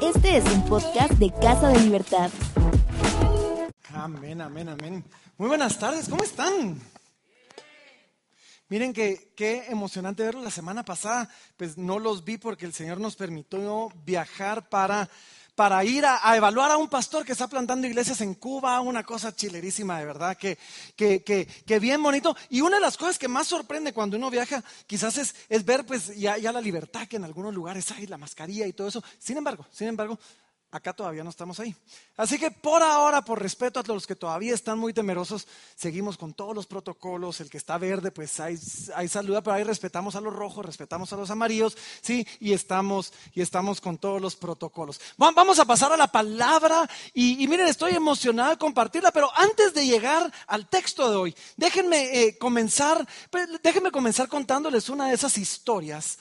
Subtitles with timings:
[0.00, 2.30] Este es un podcast de Casa de Libertad.
[3.94, 5.04] Amén, amén, amén.
[5.38, 6.78] Muy buenas tardes, ¿cómo están?
[8.68, 13.00] Miren que qué emocionante verlos la semana pasada, pues no los vi porque el Señor
[13.00, 15.08] nos permitió viajar para,
[15.56, 19.34] para ir a, evaluar a un pastor que está plantando iglesias en Cuba, una cosa
[19.34, 20.58] chilerísima de verdad, que,
[20.94, 22.36] que, que, que bien bonito.
[22.50, 25.86] Y una de las cosas que más sorprende cuando uno viaja quizás es, es ver
[25.86, 29.02] pues ya, ya la libertad que en algunos lugares hay, la mascarilla y todo eso.
[29.18, 30.18] Sin embargo, sin embargo,
[30.76, 31.74] acá todavía no estamos ahí.
[32.16, 36.34] Así que por ahora, por respeto a los que todavía están muy temerosos, seguimos con
[36.34, 37.40] todos los protocolos.
[37.40, 38.56] El que está verde, pues ahí,
[39.08, 43.40] saluda, pero ahí respetamos a los rojos, respetamos a los amarillos, sí, y estamos, y
[43.40, 45.00] estamos con todos los protocolos.
[45.16, 49.86] Vamos a pasar a la palabra y, miren, estoy emocionado de compartirla, pero antes de
[49.86, 55.36] llegar al texto de hoy, déjenme eh, comenzar, pues, déjenme comenzar contándoles una de esas
[55.38, 56.18] historias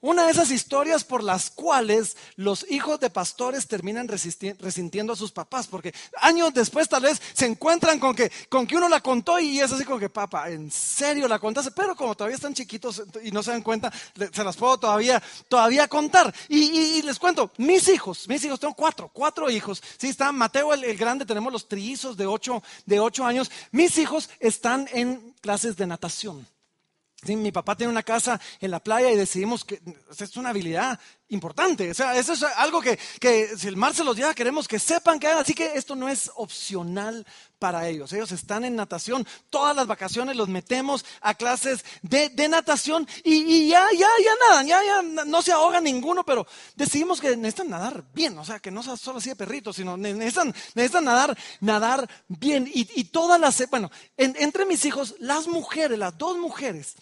[0.00, 5.32] una de esas historias por las cuales los hijos de pastores terminan resintiendo a sus
[5.32, 9.38] papás, porque años después tal vez se encuentran con que, con que uno la contó
[9.38, 11.70] y es así como que, papá, ¿en serio la contaste?
[11.72, 13.92] Pero como todavía están chiquitos y no se dan cuenta,
[14.32, 16.32] se las puedo todavía, todavía contar.
[16.48, 19.82] Y, les cuento, mis hijos, mis hijos, tengo cuatro, cuatro hijos.
[19.98, 23.50] Sí, está Mateo el, grande, tenemos los trillizos de ocho, de ocho años.
[23.70, 26.46] Mis hijos están en clases de natación
[27.28, 29.80] mi papá tiene una casa en la playa y decidimos que
[30.18, 30.98] es una habilidad
[31.30, 31.90] importante.
[31.90, 32.98] O sea, eso es algo que,
[33.56, 35.26] si el mar se los lleva, queremos que sepan que.
[35.28, 37.26] Así que esto no es opcional
[37.58, 38.12] para ellos.
[38.12, 39.26] Ellos están en natación.
[39.48, 44.66] Todas las vacaciones los metemos a clases de, natación y, ya, ya, ya nadan.
[44.66, 48.38] Ya, ya no se ahoga ninguno, pero decidimos que necesitan nadar bien.
[48.38, 52.70] O sea, que no sea solo así de perritos, sino necesitan, necesitan nadar, nadar bien.
[52.72, 56.96] Y, todas las, bueno, entre mis hijos, las mujeres, las dos mujeres,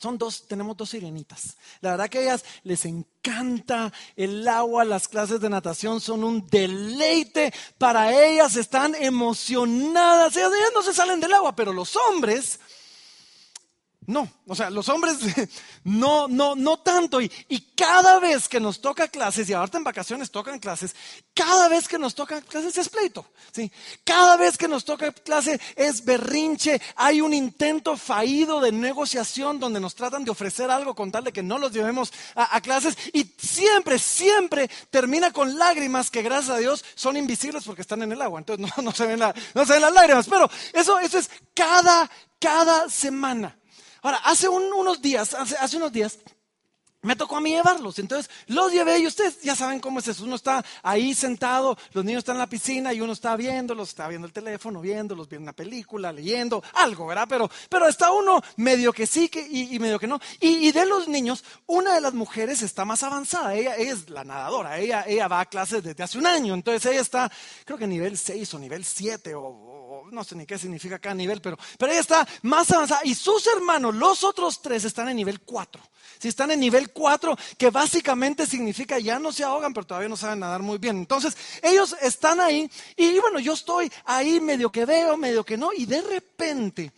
[0.00, 1.56] son dos, tenemos dos sirenitas.
[1.80, 6.46] La verdad que a ellas les encanta el agua, las clases de natación son un
[6.46, 10.36] deleite para ellas, están emocionadas.
[10.36, 12.60] Ellas no se salen del agua, pero los hombres
[14.10, 15.18] no, o sea, los hombres
[15.84, 17.20] no, no, no tanto.
[17.20, 17.30] Y,
[17.80, 20.94] cada vez que nos toca clases, y ahorita en vacaciones tocan clases,
[21.32, 23.24] cada vez que nos toca clases es pleito.
[23.52, 23.72] ¿sí?
[24.04, 26.78] Cada vez que nos toca clase es berrinche.
[26.96, 31.32] Hay un intento fallido de negociación donde nos tratan de ofrecer algo con tal de
[31.32, 32.98] que no los llevemos a, clases.
[33.14, 38.12] Y siempre, siempre termina con lágrimas que gracias a Dios son invisibles porque están en
[38.12, 38.40] el agua.
[38.40, 39.20] Entonces no, no, se, ven
[39.54, 40.26] no se ven las lágrimas.
[40.28, 43.56] Pero eso, eso es cada, cada semana.
[44.02, 46.18] Ahora, hace unos días, hace, unos días,
[47.02, 47.98] me tocó a mí llevarlos.
[47.98, 50.24] Entonces los llevé y ustedes ya saben cómo es eso.
[50.24, 54.08] Uno está ahí sentado, los niños están en la piscina y uno está viéndolos, está
[54.08, 57.26] viendo el teléfono, viéndolos, viendo una película, leyendo, algo, ¿verdad?
[57.28, 60.20] Pero, pero está uno medio que sí que, y, medio que no.
[60.40, 63.54] Y, de los niños, una de las mujeres está más avanzada.
[63.54, 64.78] Ella, es la nadadora.
[64.78, 66.54] Ella, ella va a clases desde hace un año.
[66.54, 67.30] Entonces ella está,
[67.64, 69.80] creo que nivel 6 o nivel 7 o
[70.12, 73.00] no sé ni qué significa cada nivel, pero, pero ella está más avanzada.
[73.04, 75.82] Y sus hermanos, los otros tres, están en nivel 4.
[76.18, 80.16] Si están en nivel 4, que básicamente significa ya no se ahogan, pero todavía no
[80.16, 80.98] saben nadar muy bien.
[80.98, 85.72] Entonces, ellos están ahí y bueno, yo estoy ahí medio que veo, medio que no,
[85.72, 86.92] y de repente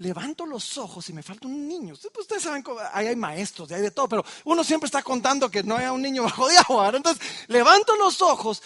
[0.00, 1.94] levanto los ojos y me falta un niño.
[1.94, 5.76] Ustedes saben, ahí hay maestros, hay de todo, pero uno siempre está contando que no
[5.76, 6.90] hay un niño bajo de agua.
[6.94, 8.62] Entonces, levanto los ojos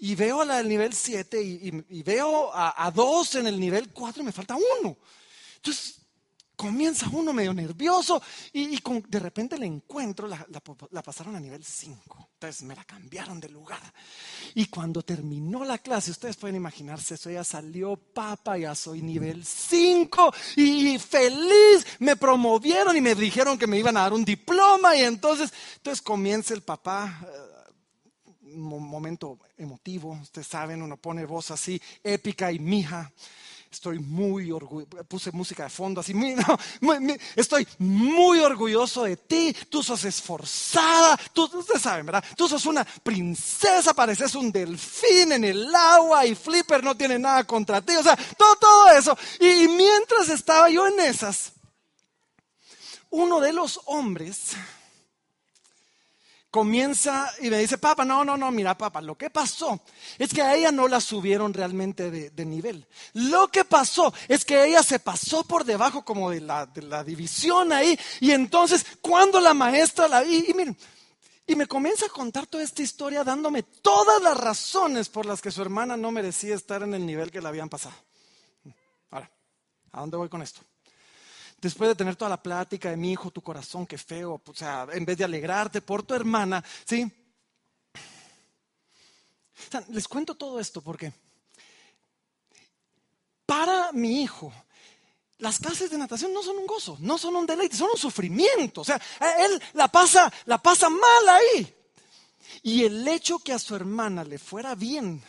[0.00, 4.22] y veo a la del nivel 7 y, veo a, dos en el nivel 4
[4.22, 4.96] y me falta uno.
[5.56, 5.98] Entonces
[6.58, 8.20] comienza uno medio nervioso
[8.52, 12.30] y, de repente le encuentro, la, pasaron a nivel 5.
[12.34, 13.80] Entonces me la cambiaron de lugar.
[14.54, 19.44] Y cuando terminó la clase, ustedes pueden imaginarse eso, ya salió papa, ya soy nivel
[19.44, 24.96] 5 y feliz, me promovieron y me dijeron que me iban a dar un diploma
[24.96, 27.20] y entonces, entonces comienza el papá
[28.56, 33.12] momento emotivo, ustedes saben, uno pone voz así épica y mija.
[33.70, 36.14] Estoy muy orgulloso, puse música de fondo así,
[37.36, 42.24] estoy muy orgulloso de ti, tú sos esforzada, tú, ustedes saben, ¿verdad?
[42.34, 47.44] Tú sos una princesa, pareces un delfín en el agua y Flipper no tiene nada
[47.44, 49.18] contra ti, o sea, todo, todo eso.
[49.38, 51.52] y mientras estaba yo en esas,
[53.10, 54.56] uno de los hombres
[56.50, 59.80] comienza y me dice, papá, no, no, no, mira, papá, lo que pasó
[60.18, 62.86] es que a ella no la subieron realmente de, nivel.
[63.12, 67.04] Lo que pasó es que ella se pasó por debajo como de la, de la
[67.04, 70.24] división ahí y entonces cuando la maestra la...
[70.24, 70.76] Y, y miren,
[71.46, 75.50] y me comienza a contar toda esta historia dándome todas las razones por las que
[75.50, 77.94] su hermana no merecía estar en el nivel que la habían pasado.
[79.10, 79.30] Ahora,
[79.92, 80.60] ¿a dónde voy con esto?
[81.60, 84.86] Después de tener toda la plática de mi hijo, tu corazón, qué feo, o sea,
[84.92, 87.10] en vez de alegrarte por tu hermana, ¿sí?
[89.88, 91.12] Les cuento todo esto porque
[93.44, 94.52] para mi hijo,
[95.38, 98.82] las clases de natación no son un gozo, no son un deleite, son un sufrimiento.
[98.82, 99.00] O sea,
[99.38, 101.74] él la pasa, la pasa mal ahí.
[102.62, 105.22] Y el hecho que a su hermana le fuera bien,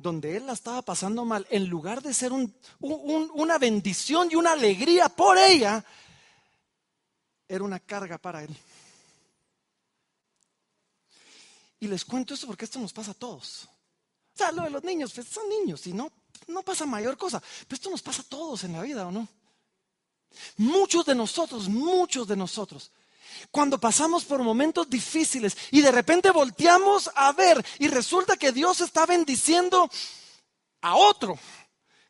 [0.00, 5.08] donde él la estaba pasando mal, en lugar de ser una bendición y una alegría
[5.08, 5.84] por ella,
[7.46, 8.56] era una carga para él.
[11.80, 13.64] Y les cuento esto porque esto nos pasa a todos.
[14.34, 16.12] O sea, lo de los niños, pues son niños y no,
[16.46, 17.42] no pasa mayor cosa.
[17.66, 19.26] Pero esto nos pasa a todos en la vida, ¿o no?
[20.58, 22.92] Muchos de nosotros, muchos de nosotros,
[23.50, 28.80] cuando pasamos por momentos difíciles y de repente volteamos a ver y resulta que Dios
[28.80, 29.90] está bendiciendo
[30.82, 31.38] a otro,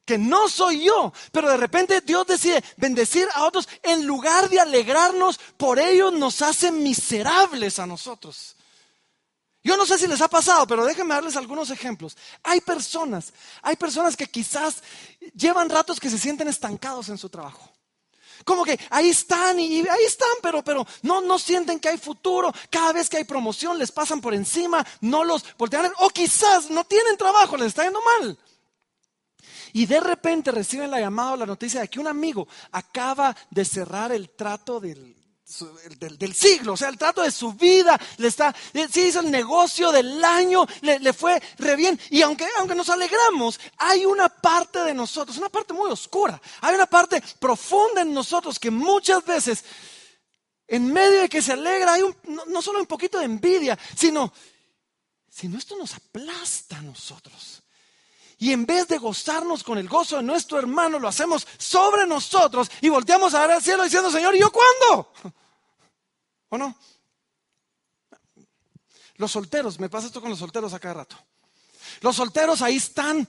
[0.04, 4.60] que no soy yo, pero de repente Dios decide bendecir a otros, en lugar de
[4.60, 8.56] alegrarnos, por ello nos hace miserables a nosotros.
[9.62, 12.16] Yo no sé si les ha pasado, pero déjenme darles algunos ejemplos.
[12.42, 13.32] Hay personas,
[13.62, 14.82] hay personas que quizás
[15.34, 17.70] llevan ratos que se sienten estancados en su trabajo.
[18.44, 22.52] Como que ahí están y ahí están, pero, pero no, no sienten que hay futuro.
[22.70, 25.92] Cada vez que hay promoción les pasan por encima, no los voltean.
[25.98, 28.38] O quizás no tienen trabajo, les está yendo mal.
[29.72, 33.64] Y de repente reciben la llamada o la noticia de que un amigo acaba de
[33.64, 35.19] cerrar el trato del,
[35.98, 38.54] del, siglo, o sea, el trato de su vida, le está,
[38.90, 42.00] sí hizo el negocio del año, le, fue re bien.
[42.10, 46.74] Y aunque, aunque nos alegramos, hay una parte de nosotros, una parte muy oscura, hay
[46.74, 49.64] una parte profunda en nosotros que muchas veces,
[50.68, 52.16] en medio de que se alegra, hay un,
[52.46, 54.32] no, solo un poquito de envidia, sino,
[55.28, 57.62] sino esto nos aplasta a nosotros.
[58.38, 62.70] Y en vez de gozarnos con el gozo de nuestro hermano, lo hacemos sobre nosotros
[62.80, 65.12] y volteamos a ver al cielo diciendo, Señor, ¿y yo cuándo?
[66.50, 66.76] ¿O no?
[69.16, 71.16] Los solteros, me pasa esto con los solteros a cada rato.
[72.00, 73.26] Los solteros ahí están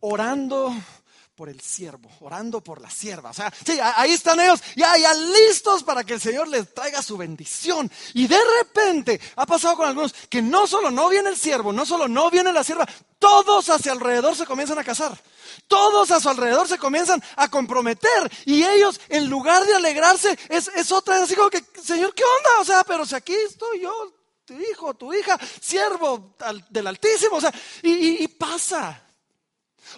[0.00, 0.74] orando
[1.38, 3.30] por el siervo, orando por la sierva.
[3.30, 7.00] O sea, sí, ahí están ellos ya, ya listos para que el Señor les traiga
[7.00, 7.88] su bendición.
[8.14, 11.86] Y de repente ha pasado con algunos que no solo no viene el siervo, no
[11.86, 12.88] solo no viene la sierva,
[13.20, 15.16] todos hacia alrededor se comienzan a casar.
[15.68, 20.66] Todos a su alrededor se comienzan a comprometer y ellos en lugar de alegrarse es,
[20.74, 22.60] es otra, así como que, Señor, ¿qué onda?
[22.62, 24.12] O sea, pero si aquí estoy yo,
[24.44, 26.34] tu hijo, tu hija, siervo
[26.68, 29.04] del Altísimo, o sea, y pasa.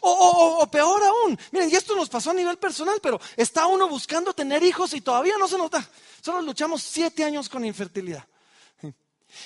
[0.00, 4.32] O, peor aún, miren, y esto nos pasó a nivel personal, pero está uno buscando
[4.32, 5.86] tener hijos y todavía no se nota.
[6.20, 8.24] Solo luchamos siete años con infertilidad.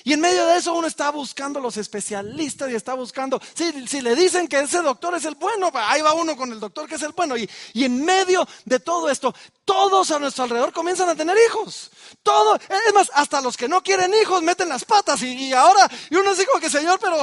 [0.02, 4.14] Y en medio de eso uno está buscando los especialistas y está buscando, si, le
[4.14, 7.02] dicen que ese doctor es el bueno, ahí va uno con el doctor que es
[7.02, 7.36] el bueno.
[7.36, 11.90] Y, en medio de todo esto, todos a nuestro alrededor comienzan a tener hijos.
[12.22, 16.16] Todo, es más, hasta los que no quieren hijos meten las patas y, ahora, y
[16.16, 17.22] uno dice como que Señor, pero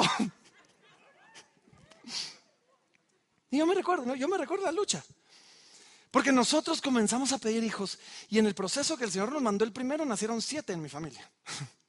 [3.52, 5.04] Y yo me recuerdo, yo me recuerdo la lucha.
[6.10, 8.00] Porque nosotros comenzamos a pedir hijos
[8.30, 10.90] y en el proceso que el Señor nos mandó el primero nacieron siete en mi
[10.90, 11.30] familia.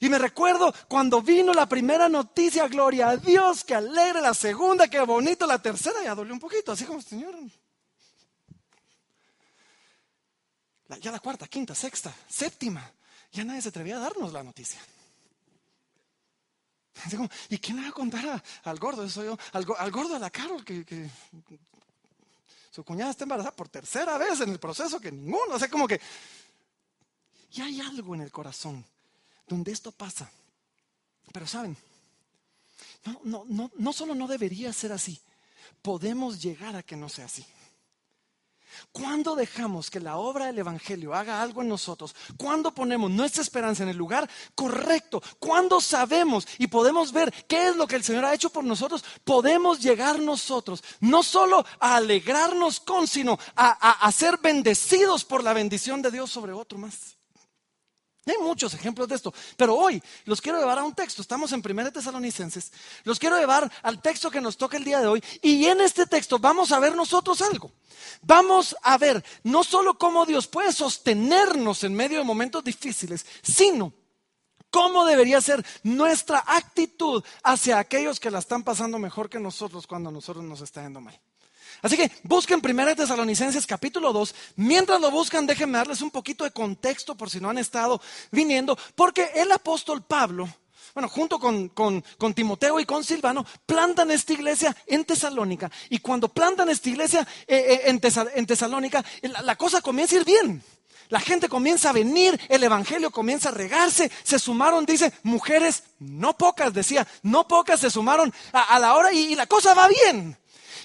[0.00, 4.86] Y me recuerdo cuando vino la primera noticia, gloria a Dios, que alegre, la segunda,
[4.86, 7.34] que bonito, la tercera, ya dolió un poquito, así como, Señor.
[11.00, 12.88] ya la cuarta, quinta, sexta, séptima,
[13.32, 14.80] ya nadie se atrevía a darnos la noticia.
[17.48, 19.04] ¿Y quién le va a contar al gordo?
[19.04, 21.10] Eso yo, al, gordo de la Carol, que,
[22.70, 25.54] su cuñada está embarazada por tercera vez en el proceso que ninguno.
[25.54, 26.00] O sea, como que.
[27.52, 28.84] Y hay algo en el corazón
[29.46, 30.30] donde esto pasa.
[31.32, 31.76] Pero saben,
[33.04, 35.20] no, no, no, no solo no debería ser así,
[35.82, 37.44] podemos llegar a que no sea así.
[38.92, 42.14] ¿Cuándo dejamos que la obra del Evangelio haga algo en nosotros?
[42.36, 45.22] ¿Cuándo ponemos nuestra esperanza en el lugar correcto?
[45.38, 49.04] ¿Cuándo sabemos y podemos ver qué es lo que el Señor ha hecho por nosotros?
[49.24, 53.70] Podemos llegar nosotros no solo a alegrarnos con, sino a,
[54.06, 57.17] a ser bendecidos por la bendición de Dios sobre otro más.
[58.30, 61.22] Hay muchos ejemplos de esto, pero hoy los quiero llevar a un texto.
[61.22, 62.72] Estamos en 1 Tesalonicenses.
[63.04, 65.24] Los quiero llevar al texto que nos toca el día de hoy.
[65.42, 67.72] Y en este texto vamos a ver nosotros algo.
[68.22, 73.92] Vamos a ver no solo cómo Dios puede sostenernos en medio de momentos difíciles, sino
[74.70, 80.10] cómo debería ser nuestra actitud hacia aquellos que la están pasando mejor que nosotros cuando
[80.10, 81.18] nosotros nos está yendo mal.
[81.82, 84.34] Así que busquen 1 Tesalonicenses capítulo 2.
[84.56, 88.76] Mientras lo buscan, déjenme darles un poquito de contexto por si no han estado viniendo,
[88.94, 90.48] porque el apóstol Pablo,
[90.94, 95.70] bueno, junto con, Timoteo y con Silvano, plantan esta iglesia en Tesalónica.
[95.90, 97.98] Y cuando plantan esta iglesia eh, eh,
[98.34, 100.62] en, Tesalónica, la cosa comienza a ir bien.
[101.10, 106.36] La gente comienza a venir, el Evangelio comienza a regarse, se sumaron, dice, mujeres, no
[106.36, 110.36] pocas, decía, no pocas se sumaron a, la hora y la cosa va bien.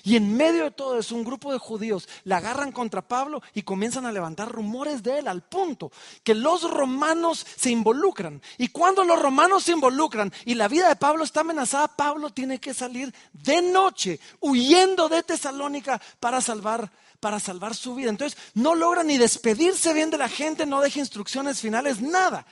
[0.05, 3.63] Y en medio de todo eso, un grupo de judíos le agarran contra Pablo y
[3.63, 5.93] comienzan a levantar rumores de él al punto
[6.23, 8.41] que los romanos se involucran.
[8.57, 12.59] Y cuando los romanos se involucran y la vida de Pablo está amenazada, Pablo tiene
[12.59, 16.91] que salir de noche huyendo de Tesalónica para salvar
[17.21, 18.09] para salvar su vida.
[18.09, 22.45] Entonces, no logra ni despedirse bien de la gente, no deja instrucciones finales, nada.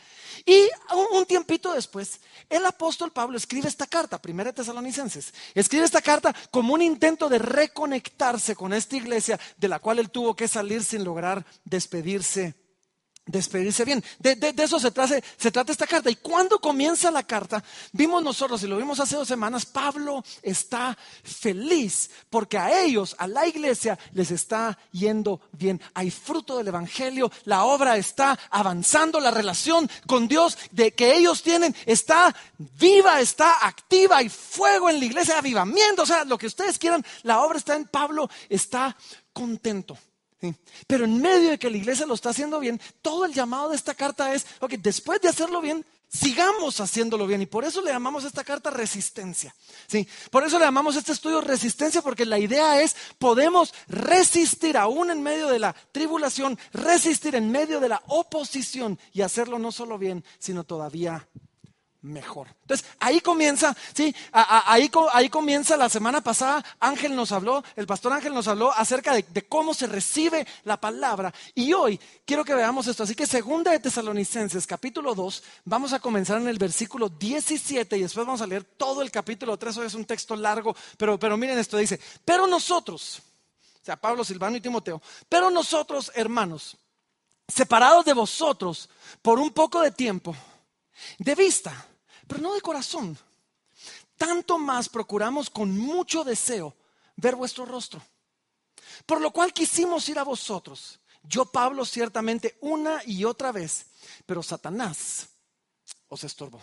[0.45, 0.69] Y
[1.13, 6.73] un, tiempito después, el apóstol Pablo escribe esta carta, primera Tesalonicenses, escribe esta carta como
[6.73, 11.03] un intento de reconectarse con esta iglesia de la cual él tuvo que salir sin
[11.03, 12.55] lograr despedirse
[13.25, 14.03] despedirse bien.
[14.19, 16.09] De, eso se trata, se trata esta carta.
[16.09, 20.97] Y cuando comienza la carta, vimos nosotros, y lo vimos hace dos semanas, Pablo está
[21.23, 25.81] feliz porque a ellos, a la iglesia, les está yendo bien.
[25.93, 31.43] Hay fruto del Evangelio, la obra está avanzando, la relación con Dios de que ellos
[31.43, 36.47] tienen está viva, está activa, hay fuego en la iglesia, avivamiento, o sea, lo que
[36.47, 38.95] ustedes quieran, la obra está en Pablo, está
[39.33, 39.97] contento.
[40.87, 43.75] Pero en medio de que la iglesia lo está haciendo bien, todo el llamado de
[43.75, 47.41] esta carta es, ok, después de hacerlo bien, sigamos haciéndolo bien.
[47.41, 49.55] Y por eso le llamamos esta carta resistencia.
[49.87, 50.07] ¿sí?
[50.29, 55.21] Por eso le llamamos este estudio resistencia, porque la idea es, podemos resistir aún en
[55.21, 60.23] medio de la tribulación, resistir en medio de la oposición y hacerlo no solo bien,
[60.39, 61.27] sino todavía
[62.01, 62.47] mejor.
[62.61, 68.13] Entonces, ahí comienza, sí, ahí, ahí comienza la semana pasada, Ángel nos habló, el pastor
[68.13, 71.33] Ángel nos habló acerca de, cómo se recibe la palabra.
[71.53, 73.03] Y hoy quiero que veamos esto.
[73.03, 78.01] Así que segunda de Tesalonicenses, capítulo 2, vamos a comenzar en el versículo 17 y
[78.01, 79.77] después vamos a leer todo el capítulo 3.
[79.77, 83.21] Hoy es un texto largo, pero, pero miren esto, dice, pero nosotros,
[83.81, 86.77] o sea, Pablo, Silvano y Timoteo, pero nosotros, hermanos,
[87.47, 88.89] separados de vosotros
[89.21, 90.35] por un poco de tiempo,
[91.17, 91.87] de vista,
[92.31, 93.17] pero no de corazón.
[94.15, 96.73] Tanto más procuramos con mucho deseo
[97.17, 98.01] ver vuestro rostro.
[99.05, 100.97] Por lo cual quisimos ir a vosotros.
[101.23, 103.85] Yo, Pablo, ciertamente una y otra vez,
[104.25, 105.27] pero Satanás
[106.07, 106.61] os estorbó.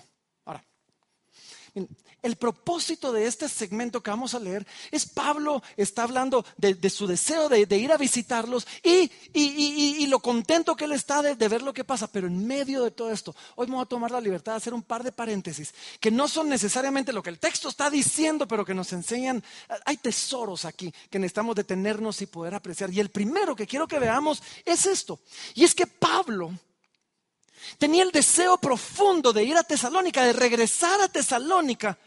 [2.22, 7.06] El propósito de este segmento que vamos a leer es Pablo está hablando de, su
[7.06, 11.84] deseo de, ir a visitarlos y, lo contento que él está de, ver lo que
[11.84, 12.10] pasa.
[12.10, 14.74] Pero en medio de todo esto, hoy me voy a tomar la libertad de hacer
[14.74, 18.64] un par de paréntesis que no son necesariamente lo que el texto está diciendo, pero
[18.64, 19.42] que nos enseñan.
[19.84, 22.92] Hay tesoros aquí que necesitamos detenernos y poder apreciar.
[22.92, 25.20] Y el primero que quiero que veamos es esto.
[25.54, 26.52] Y es que Pablo
[27.78, 31.98] tenía el deseo profundo de ir a Tesalónica, de regresar a Tesalónica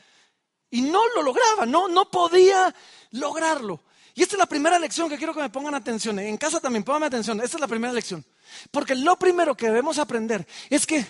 [0.70, 2.74] y no lo lograba, no, no podía
[3.12, 3.82] lograrlo.
[4.14, 6.20] Y esta es la primera lección que quiero que me pongan atención.
[6.20, 7.40] En casa también, pónganme atención.
[7.42, 8.26] Esta es la primera lección.
[8.70, 11.06] Porque lo primero que debemos aprender es que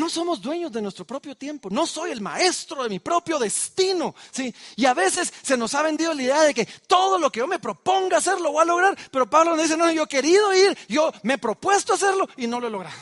[0.00, 1.68] no somos dueños de nuestro propio tiempo.
[1.70, 4.14] No soy el maestro de mi propio destino.
[4.30, 4.52] ¿sí?
[4.76, 7.46] Y a veces se nos ha vendido la idea de que todo lo que yo
[7.46, 8.98] me proponga hacer lo voy a lograr.
[9.12, 12.46] Pero Pablo nos dice, no, yo he querido ir, yo me he propuesto hacerlo y
[12.46, 12.96] no lo he logrado.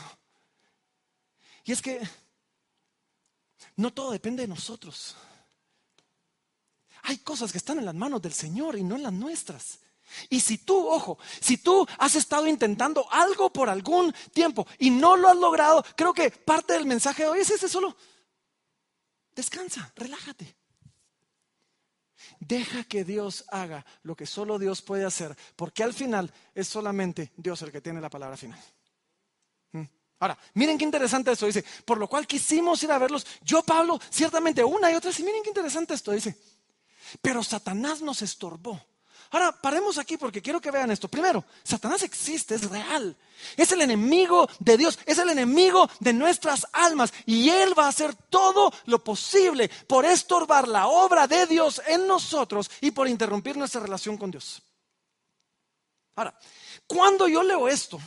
[1.64, 2.00] Y es que
[3.76, 5.14] no todo depende de nosotros.
[7.02, 9.78] Hay cosas que están en las manos del Señor y no en las nuestras.
[10.28, 15.16] Y si tú, ojo, si tú has estado intentando algo por algún tiempo y no
[15.16, 17.96] lo has logrado, creo que parte del mensaje de hoy es ese solo.
[19.34, 20.56] Descansa, relájate.
[22.40, 27.32] Deja que Dios haga lo que solo Dios puede hacer, porque al final es solamente
[27.36, 28.60] Dios el que tiene la palabra final.
[30.20, 33.24] Ahora, miren qué interesante esto, dice, por lo cual quisimos ir a verlos.
[33.42, 36.36] Yo, Pablo, ciertamente una y otra, y miren qué interesante esto, dice,
[37.22, 38.84] pero Satanás nos estorbó.
[39.30, 41.08] Ahora, paremos aquí porque quiero que vean esto.
[41.08, 43.16] Primero, Satanás existe, es real.
[43.56, 47.12] Es el enemigo de Dios, es el enemigo de nuestras almas.
[47.26, 52.06] Y Él va a hacer todo lo posible por estorbar la obra de Dios en
[52.06, 54.62] nosotros y por interrumpir nuestra relación con Dios.
[56.16, 56.36] Ahora,
[56.86, 58.00] cuando yo leo esto,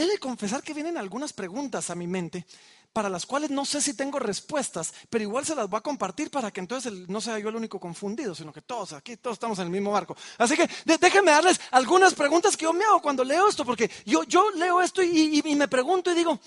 [0.00, 2.46] He de confesar que vienen algunas preguntas a mi mente
[2.92, 6.30] para las cuales no sé si tengo respuestas, pero igual se las voy a compartir
[6.30, 9.58] para que entonces no sea yo el único confundido, sino que todos aquí, todos estamos
[9.58, 10.16] en el mismo barco.
[10.38, 14.24] Así que déjenme darles algunas preguntas que yo me hago cuando leo esto, porque yo,
[14.24, 16.40] yo leo esto y, y me pregunto y digo,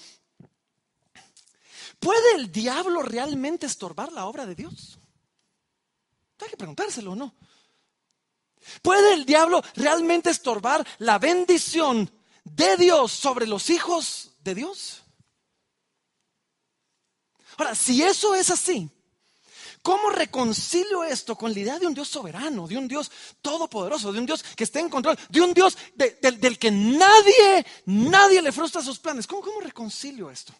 [1.99, 4.99] ¿puede el diablo realmente estorbar la obra de Dios?
[6.41, 7.33] Hay que preguntárselo, ¿no?
[8.81, 12.11] ¿Puede el diablo realmente estorbar la bendición
[12.43, 15.02] de Dios sobre los hijos de Dios.
[17.57, 18.89] Ahora, si eso es así,
[19.83, 24.19] ¿Cómo reconcilio esto con la idea de un Dios soberano, de un Dios todopoderoso, de
[24.19, 28.81] un Dios que esté en control, de un Dios del que nadie, nadie le frustra
[28.81, 29.27] sus planes?
[29.27, 30.53] ¿Cómo, reconcilio esto?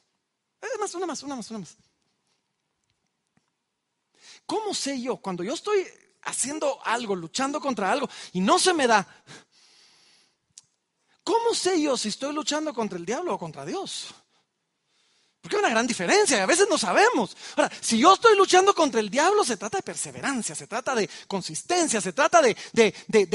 [0.78, 1.78] más, una más, una más, una más.
[4.46, 5.88] ¿Cómo sé yo cuando yo estoy
[6.24, 9.08] haciendo algo, luchando contra algo y no se me da?
[11.24, 14.14] ¿Cómo sé yo si estoy luchando contra el diablo o contra Dios?
[15.44, 17.36] Porque hay una gran diferencia y a veces no sabemos.
[17.58, 21.10] Ahora, si yo estoy luchando contra el diablo, se trata de perseverancia, se trata de
[21.28, 22.56] consistencia, se trata de,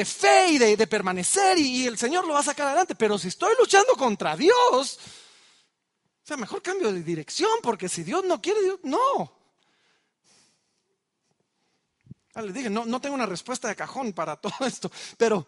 [0.06, 2.94] fe y de, permanecer y, el Señor lo va a sacar adelante.
[2.94, 8.24] Pero si estoy luchando contra Dios, o sea, mejor cambio de dirección porque si Dios
[8.24, 9.30] no quiere, no.
[12.32, 15.46] Ah, les dije, no, tengo una respuesta de cajón para todo esto, pero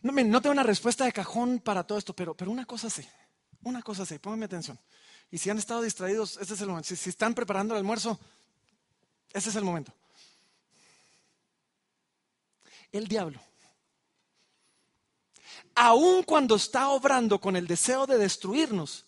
[0.00, 3.06] no, no tengo una respuesta de cajón para todo esto, pero, pero una cosa sí,
[3.64, 4.80] una cosa sí, pónganme atención.
[5.30, 6.94] Y si han estado distraídos, este es el momento.
[6.94, 8.18] Si, están preparando el almuerzo,
[9.32, 9.92] este es el momento.
[12.90, 13.38] El diablo,
[15.74, 19.04] aun cuando está obrando con el deseo de destruirnos,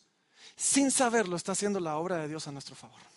[0.55, 3.10] sin saberlo, está haciendo la obra de Dios a nuestro favor.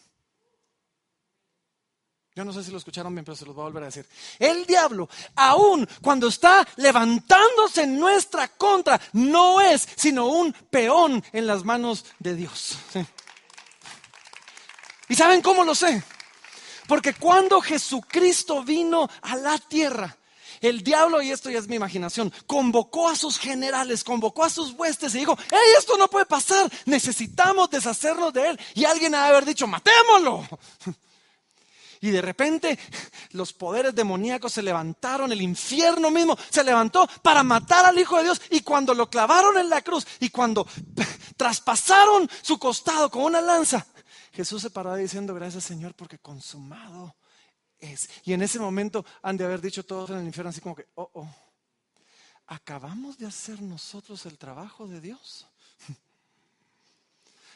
[2.36, 4.08] Yo no sé si lo escucharon bien, pero se los voy a volver a decir.
[4.40, 11.46] El diablo, aun cuando está levantándose en nuestra contra, no es sino un peón en
[11.46, 12.78] las manos de Dios.
[15.10, 16.04] ¿Y saben cómo lo sé?
[16.88, 20.18] Porque cuando Jesucristo vino a la tierra,
[20.60, 24.72] el diablo, y esto ya es mi imaginación, convocó a sus generales, convocó a sus
[24.72, 28.60] huestes y dijo, hey, esto no puede pasar, necesitamos deshacernos de él.
[28.74, 30.48] Y alguien ha de haber dicho, matémoslo.
[32.04, 32.78] Y de repente
[33.32, 38.24] los poderes demoníacos se levantaron, el infierno mismo se levantó para matar al Hijo de
[38.24, 38.42] Dios.
[38.50, 40.68] Y cuando lo clavaron en la cruz y cuando
[41.38, 43.88] traspasaron su costado con una lanza,
[44.34, 47.16] Jesús se paró diciendo, gracias Señor, porque consumado
[47.80, 48.10] es.
[48.26, 50.90] Y en ese momento han de haber dicho todos en el infierno así como que,
[50.96, 51.34] oh, oh,
[52.48, 55.48] acabamos de hacer nosotros el trabajo de Dios.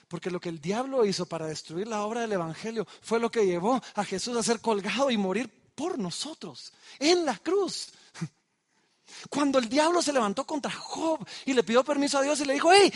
[0.07, 3.45] Porque lo que el diablo hizo para destruir la obra del Evangelio fue lo que
[3.45, 7.89] llevó a Jesús a ser colgado y morir por nosotros en la cruz.
[9.29, 12.53] Cuando el diablo se levantó contra Job y le pidió permiso a Dios y le
[12.53, 12.91] dijo, hey,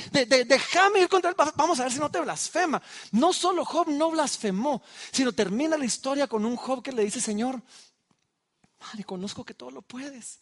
[0.48, 2.82] déjame ir contra él, vamos a ver si no te blasfema.
[3.12, 4.82] No solo Job no blasfemó,
[5.12, 7.62] sino termina la historia con un Job que le dice, Señor,
[8.80, 10.40] madre, conozco que todo lo puedes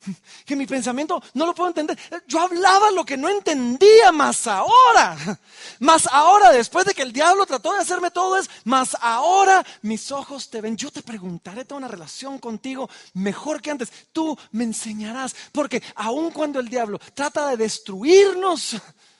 [0.46, 1.98] que mi pensamiento no lo puedo entender.
[2.26, 5.16] Yo hablaba lo que no entendía, más ahora,
[5.80, 10.10] más ahora, después de que el diablo trató de hacerme todo es, más ahora mis
[10.12, 10.76] ojos te ven.
[10.76, 13.92] Yo te preguntaré, toda una relación contigo mejor que antes.
[14.12, 18.76] Tú me enseñarás, porque aun cuando el diablo trata de destruirnos,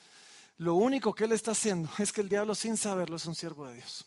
[0.58, 3.66] lo único que él está haciendo es que el diablo sin saberlo es un siervo
[3.66, 4.04] de Dios.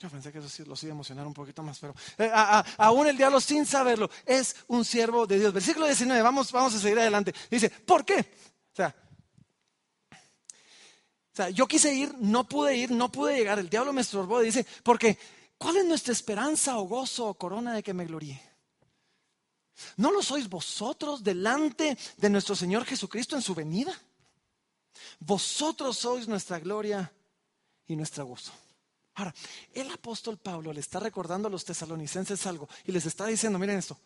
[0.00, 2.30] Yo pensé que eso sí, lo iba a emocionar un poquito más, pero eh,
[2.78, 5.52] aún el diablo sin saberlo es un siervo de Dios.
[5.52, 7.34] Versículo 19, vamos, vamos a seguir adelante.
[7.50, 8.18] Dice, ¿por qué?
[8.72, 8.76] O
[11.36, 14.40] sea, yo quise ir, no pude ir, no pude llegar, el diablo me estorbó.
[14.40, 15.18] Dice, porque
[15.58, 18.40] ¿cuál es nuestra esperanza o gozo o corona de que me gloríe?
[19.98, 23.92] ¿No lo sois vosotros delante de nuestro Señor Jesucristo en su venida?
[25.18, 27.12] Vosotros sois nuestra gloria
[27.86, 28.52] y nuestra gozo.
[29.20, 29.34] Ahora,
[29.74, 33.76] el apóstol Pablo le está recordando a los tesalonicenses algo y les está diciendo, miren
[33.76, 33.98] esto,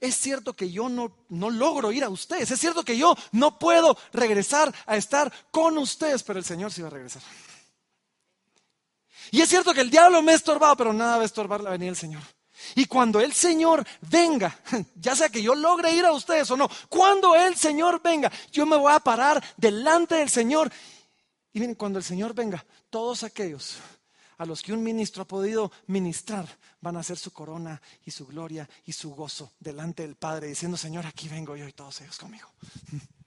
[0.00, 3.56] es cierto que yo no, no logro ir a ustedes, es cierto que yo no
[3.60, 7.22] puedo regresar a estar con ustedes, pero el Señor sí va a regresar.
[9.30, 11.70] Y es cierto que el diablo me ha estorbado, pero nada va a estorbar la
[11.70, 12.22] venida del Señor.
[12.74, 14.58] Y cuando el Señor venga,
[14.96, 18.66] ya sea que yo logre ir a ustedes o no, cuando el Señor venga, yo
[18.66, 20.68] me voy a parar delante del Señor.
[21.52, 23.78] Y miren, cuando el Señor venga, todos aquellos
[24.38, 26.46] a los que un ministro ha podido ministrar,
[26.80, 30.76] van a ser su corona y su gloria y su gozo delante del Padre, diciendo,
[30.76, 32.48] Señor, aquí vengo yo y todos ellos conmigo.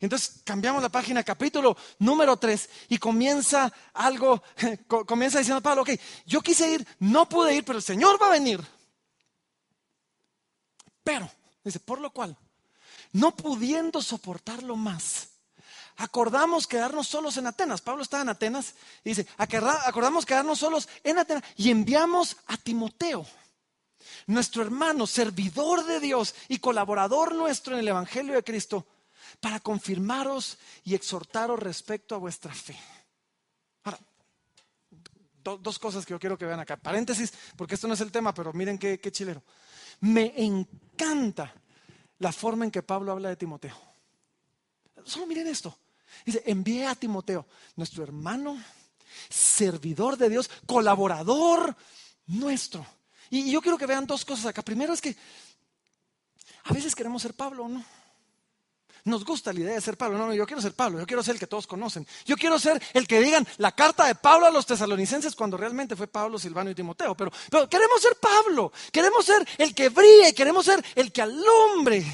[0.00, 4.42] Entonces cambiamos la página, capítulo número 3, y comienza algo,
[5.06, 5.90] comienza diciendo Pablo, ok,
[6.26, 8.60] yo quise ir, no pude ir, pero el Señor va a venir.
[11.04, 11.30] Pero,
[11.62, 12.36] dice, por lo cual,
[13.12, 15.28] no pudiendo soportarlo más,
[15.96, 17.80] acordamos quedarnos solos en Atenas.
[17.80, 18.74] Pablo estaba en Atenas
[19.04, 23.26] y dice, acordamos quedarnos solos en Atenas y enviamos a Timoteo,
[24.26, 28.86] nuestro hermano, servidor de Dios y colaborador nuestro en el Evangelio de Cristo,
[29.40, 32.78] para confirmaros y exhortaros respecto a vuestra fe.
[33.84, 33.98] Ahora,
[35.42, 36.76] dos cosas que yo quiero que vean acá.
[36.76, 39.42] Paréntesis, porque esto no es el tema, pero miren qué, qué chilero.
[40.00, 41.52] Me encanta
[42.18, 43.76] la forma en que Pablo habla de Timoteo.
[45.04, 45.76] Solo miren esto.
[46.24, 47.46] Dice, envié a Timoteo,
[47.76, 48.62] nuestro hermano,
[49.28, 51.76] servidor de Dios, colaborador
[52.26, 52.86] nuestro.
[53.30, 54.62] Y yo quiero que vean dos cosas acá.
[54.62, 55.16] Primero es que
[56.64, 57.84] a veces queremos ser Pablo, ¿no?
[59.04, 60.16] Nos gusta la idea de ser Pablo.
[60.16, 62.06] No, no, yo quiero ser Pablo, yo quiero ser el que todos conocen.
[62.24, 65.96] Yo quiero ser el que digan la carta de Pablo a los tesalonicenses cuando realmente
[65.96, 67.16] fue Pablo, Silvano y Timoteo.
[67.16, 72.04] Pero, pero queremos ser Pablo, queremos ser el que brille, queremos ser el que alumbre.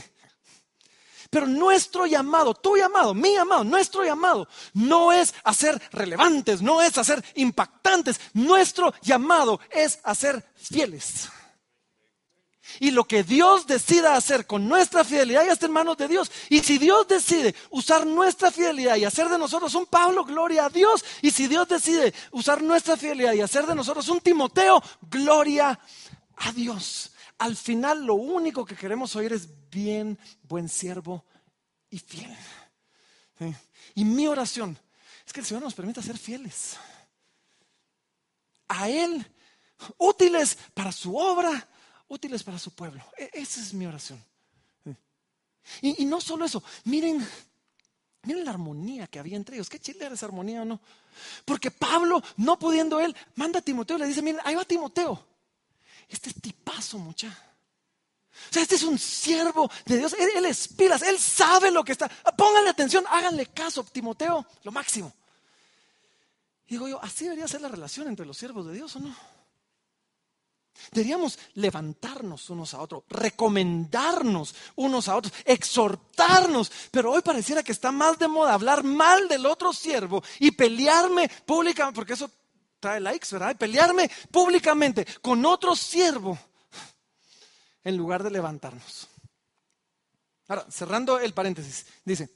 [1.31, 6.81] Pero nuestro llamado, tu llamado, mi llamado, nuestro llamado no es a ser relevantes, no
[6.81, 8.19] es a ser impactantes.
[8.33, 11.29] Nuestro llamado es a ser fieles.
[12.81, 16.31] Y lo que Dios decida hacer con nuestra fidelidad ya está en manos de Dios.
[16.49, 20.71] Y si Dios decide usar nuestra fidelidad y hacer de nosotros un Pablo, gloria a
[20.71, 21.05] Dios.
[21.23, 25.79] Y si Dios decide usar nuestra fidelidad y hacer de nosotros un Timoteo, gloria
[26.37, 27.13] a Dios.
[27.39, 31.25] Al final lo único que queremos oír es bien, buen siervo
[31.91, 32.37] y fiel.
[33.95, 34.79] Y mi oración
[35.27, 36.77] es que el Señor nos permita ser fieles.
[38.69, 39.25] A Él,
[39.99, 41.69] útiles para su obra
[42.09, 43.03] útiles para su pueblo.
[43.17, 44.23] E, esa es mi oración.
[45.83, 47.27] Y, no solo eso, miren,
[48.23, 49.69] miren la armonía que había entre ellos.
[49.69, 50.81] Qué chile esa armonía o no.
[51.45, 55.27] Porque Pablo, no pudiendo él, manda a Timoteo y le dice, miren, ahí va Timoteo.
[56.09, 57.37] Este es tipazo, mucha.
[58.51, 60.15] O sea, este es un siervo de Dios.
[60.15, 62.09] Él, él es él sabe lo que está.
[62.09, 65.13] Pónganle atención, háganle caso, Timoteo, lo máximo.
[66.67, 69.15] Y digo yo, así debería ser la relación entre los siervos de Dios o no.
[70.93, 76.71] Deberíamos levantarnos unos a otros, recomendarnos unos a otros, exhortarnos.
[76.91, 81.29] Pero hoy pareciera que está más de moda hablar mal del otro siervo y pelearme
[81.45, 82.31] públicamente, porque eso
[82.81, 83.57] trae likes, ¿verdad?
[83.57, 86.39] Pelearme públicamente con otro siervo
[87.85, 89.09] en lugar de levantarnos.
[90.49, 92.31] Ahora, cerrando el paréntesis, dice,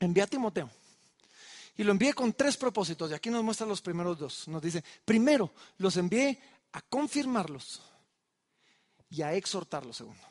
[0.00, 0.70] envía a Timoteo.
[1.76, 4.48] Y lo envié con tres propósitos, y aquí nos muestra los primeros dos.
[4.48, 6.40] Nos dice, primero, los envié
[6.72, 7.82] a confirmarlos
[9.10, 10.22] y a exhortarlos, segundo.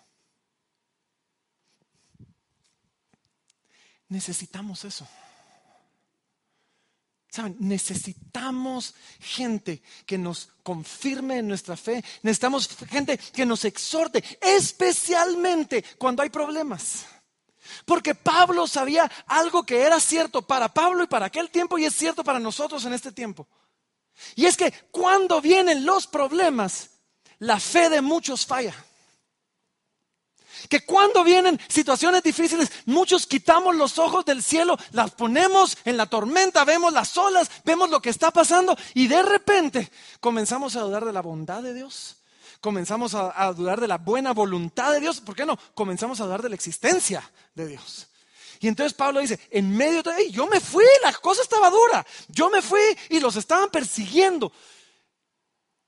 [4.09, 5.07] Necesitamos eso.
[7.35, 7.57] ¿Saben?
[7.59, 12.01] Necesitamos gente que nos confirme en nuestra fe.
[12.21, 17.03] Necesitamos gente que nos exhorte, especialmente cuando hay problemas.
[17.83, 21.93] Porque Pablo sabía algo que era cierto para Pablo y para aquel tiempo y es
[21.93, 23.49] cierto para nosotros en este tiempo.
[24.35, 26.91] Y es que cuando vienen los problemas,
[27.39, 28.73] la fe de muchos falla.
[30.69, 36.05] Que cuando vienen situaciones difíciles, muchos quitamos los ojos del cielo, las ponemos en la
[36.05, 41.05] tormenta, vemos las olas, vemos lo que está pasando y de repente comenzamos a dudar
[41.05, 42.17] de la bondad de Dios,
[42.61, 45.57] comenzamos a, dudar de la buena voluntad de Dios, ¿por qué no?
[45.73, 48.07] Comenzamos a dudar de la existencia de Dios.
[48.59, 52.49] Y entonces Pablo dice, en medio de, yo me fui, la cosa estaba dura, yo
[52.49, 54.51] me fui y los estaban persiguiendo.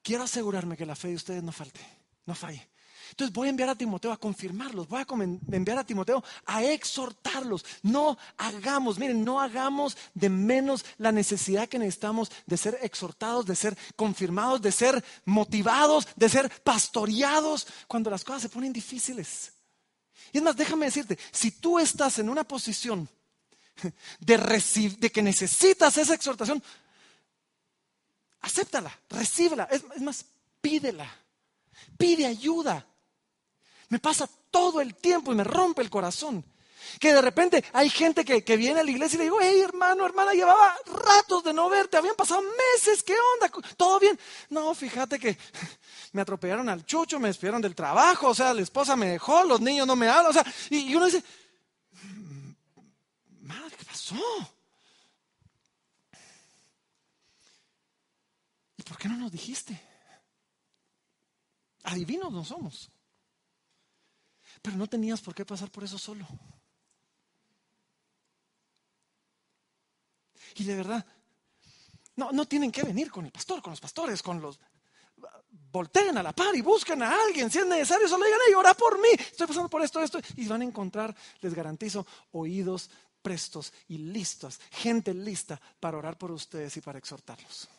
[0.04, 1.80] Quiero asegurarme que la fe de ustedes no falte,
[2.26, 2.70] no falle.
[3.17, 7.65] Entonces voy a enviar a Timoteo a confirmarlos, voy a enviar a Timoteo a exhortarlos.
[7.82, 13.56] No hagamos, miren, no hagamos de menos la necesidad que necesitamos de ser exhortados, de
[13.56, 19.51] ser confirmados, de ser motivados, de ser pastoreados cuando las cosas se ponen difíciles.
[20.32, 23.10] Y es más, déjame decirte, si tú estás en una posición
[24.19, 26.62] de, de que necesitas esa exhortación,
[28.41, 29.67] acéptala, recíbela.
[29.71, 30.23] Es, es más,
[30.62, 31.12] pídela.
[31.97, 32.86] Pide ayuda.
[33.89, 36.43] Me pasa todo el tiempo y me rompe el corazón.
[37.00, 39.60] Que de repente hay gente que, que, viene a la iglesia y le digo, hey
[39.62, 43.52] hermano, hermana, llevaba ratos de no verte, habían pasado meses, ¿qué onda?
[43.76, 44.17] ¿Todo bien?
[44.50, 45.38] No, fíjate que
[46.13, 49.60] me atropellaron al chucho, me despidieron del trabajo, o sea, la esposa me dejó, los
[49.60, 51.23] niños no me hablan, o sea, y, y uno dice,
[53.41, 54.15] madre, ¿qué pasó?
[58.78, 59.80] ¿Y por qué no nos dijiste?
[61.84, 62.89] Adivinos no somos.
[64.67, 66.27] Pero no tenías por qué pasar por eso solo.
[70.56, 71.06] Y de verdad,
[72.17, 74.60] no, no tienen que venir con el pastor, con los pastores, con los...
[75.71, 77.49] Volteen a la par y busquen a alguien.
[77.49, 79.08] Si es necesario, solo digan, hey, ora por mí.
[79.17, 80.19] Estoy pasando por esto, esto.
[80.36, 82.89] Y van a encontrar, les garantizo, oídos
[83.21, 84.60] prestos y listos.
[84.71, 87.69] Gente lista para orar por ustedes y para exhortarlos.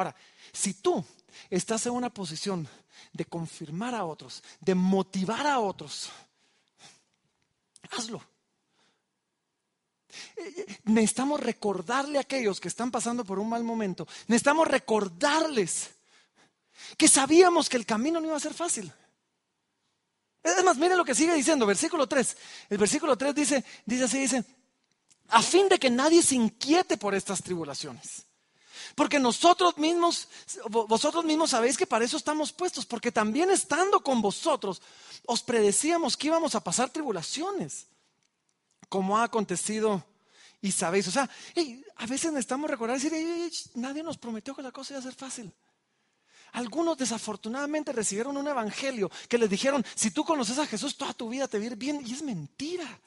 [0.00, 0.16] Ahora,
[0.50, 1.04] si tú
[1.50, 2.66] estás en una posición
[3.12, 6.08] de confirmar a otros, de motivar a otros,
[7.90, 8.24] hazlo.
[10.36, 15.90] Eh, eh, necesitamos recordarle a aquellos que están pasando por un mal momento, necesitamos recordarles
[16.96, 18.90] que sabíamos que el camino no iba a ser fácil.
[20.42, 22.36] Es más, miren lo que sigue diciendo, versículo 3.
[22.70, 24.44] El versículo 3 dice, dice así, dice,
[25.28, 28.29] a fin de que nadie se inquiete por estas tribulaciones.
[29.00, 30.28] Porque nosotros mismos,
[30.68, 34.82] vosotros mismos sabéis que para eso estamos puestos, porque también estando con vosotros,
[35.24, 37.86] os predecíamos que íbamos a pasar tribulaciones,
[38.90, 40.04] como ha acontecido
[40.60, 41.08] y sabéis.
[41.08, 41.30] O sea,
[41.96, 45.14] a veces necesitamos recordar y decir, nadie nos prometió que la cosa iba a ser
[45.14, 45.50] fácil.
[46.52, 51.30] Algunos desafortunadamente recibieron un evangelio que les dijeron, si tú conoces a Jesús, toda tu
[51.30, 52.02] vida te va bien.
[52.06, 53.00] Y es mentira.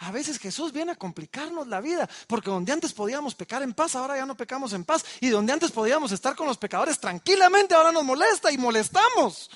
[0.00, 3.94] A veces Jesús viene a complicarnos la vida, porque donde antes podíamos pecar en paz,
[3.94, 5.04] ahora ya no pecamos en paz.
[5.20, 9.50] Y donde antes podíamos estar con los pecadores tranquilamente, ahora nos molesta y molestamos.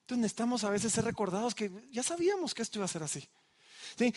[0.00, 3.28] Entonces necesitamos a veces ser recordados que ya sabíamos que esto iba a ser así.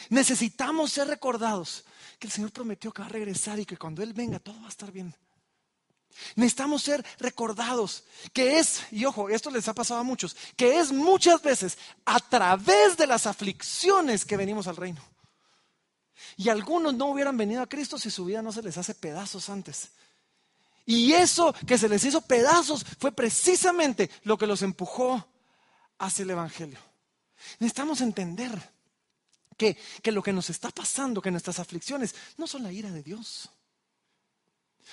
[0.10, 1.86] Necesitamos ser recordados
[2.18, 4.66] que el Señor prometió que va a regresar y que cuando Él venga todo va
[4.66, 5.14] a estar bien.
[6.36, 10.92] Necesitamos ser recordados que es, y ojo, esto les ha pasado a muchos, que es
[10.92, 15.02] muchas veces a través de las aflicciones que venimos al reino.
[16.38, 19.50] Y algunos no hubieran venido a Cristo si su vida no se les hace pedazos
[19.50, 19.90] antes.
[20.86, 25.26] Y eso que se les hizo pedazos fue precisamente lo que los empujó
[25.98, 26.80] hacia el Evangelio.
[27.60, 28.52] Necesitamos entender
[29.58, 33.04] que, que lo que nos está pasando, que nuestras aflicciones no son la ira de
[33.04, 33.50] Dios.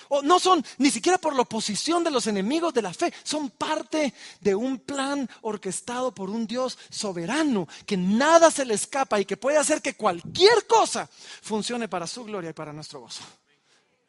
[0.09, 3.51] O no son ni siquiera por la oposición de los enemigos de la fe, son
[3.51, 9.25] parte de un plan orquestado por un Dios soberano, que nada se le escapa y
[9.25, 11.09] que puede hacer que cualquier cosa
[11.43, 13.23] funcione para su gloria y para nuestro gozo.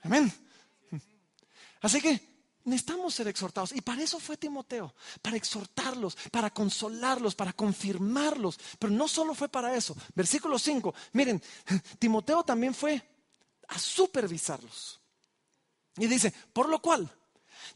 [0.03, 0.31] Amén.
[1.81, 2.33] Así que
[2.65, 3.73] necesitamos ser exhortados.
[3.73, 8.59] Y para eso fue Timoteo, para exhortarlos, para consolarlos, para confirmarlos.
[8.79, 9.95] Pero no solo fue para eso.
[10.15, 11.41] Versículo 5, miren,
[11.99, 13.01] Timoteo también fue
[13.67, 14.99] a supervisarlos.
[15.97, 17.09] Y dice, por lo cual,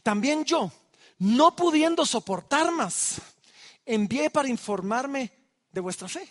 [0.02, 0.72] también yo,
[1.18, 3.20] no pudiendo soportar más,
[3.84, 5.32] envié para informarme
[5.70, 6.28] de vuestra fe.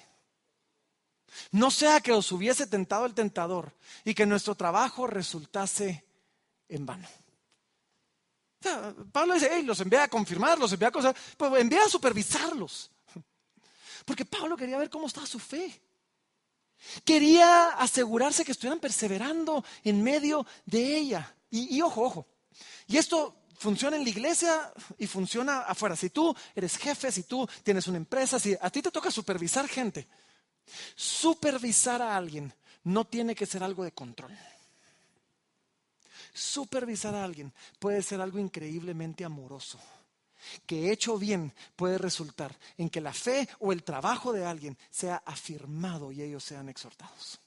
[1.52, 3.73] No sea que os hubiese tentado el tentador
[4.04, 6.06] y que nuestro trabajo resultase
[6.69, 7.08] en vano.
[9.12, 12.91] Pablo dice, hey, los envía a confirmar, los envía a cosas, pues envía a supervisarlos.
[14.06, 15.82] Porque Pablo quería ver cómo estaba su fe.
[17.04, 21.36] Quería asegurarse que estuvieran perseverando en medio de ella.
[21.49, 22.27] Y, ojo, ojo.
[22.88, 25.95] Y esto funciona en la iglesia y funciona afuera.
[25.95, 29.67] Si tú eres jefe, si tú tienes una empresa, si a ti te toca supervisar
[29.67, 30.07] gente,
[30.95, 34.38] supervisar a alguien no tiene que ser algo de control.
[36.33, 39.79] Supervisar a alguien puede ser algo increíblemente amoroso,
[40.65, 45.23] que hecho bien puede resultar en que la fe o el trabajo de alguien sea
[45.25, 47.39] afirmado y ellos sean exhortados.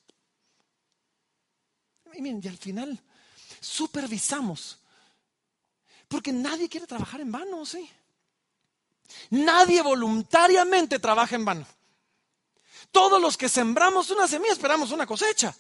[2.13, 3.01] Y al final
[3.61, 4.79] supervisamos.
[6.09, 7.89] Porque nadie quiere trabajar en vano, ¿sí?
[9.31, 11.67] Nadie voluntariamente trabaja en vano.
[12.91, 15.55] Todos los que sembramos una semilla esperamos una cosecha.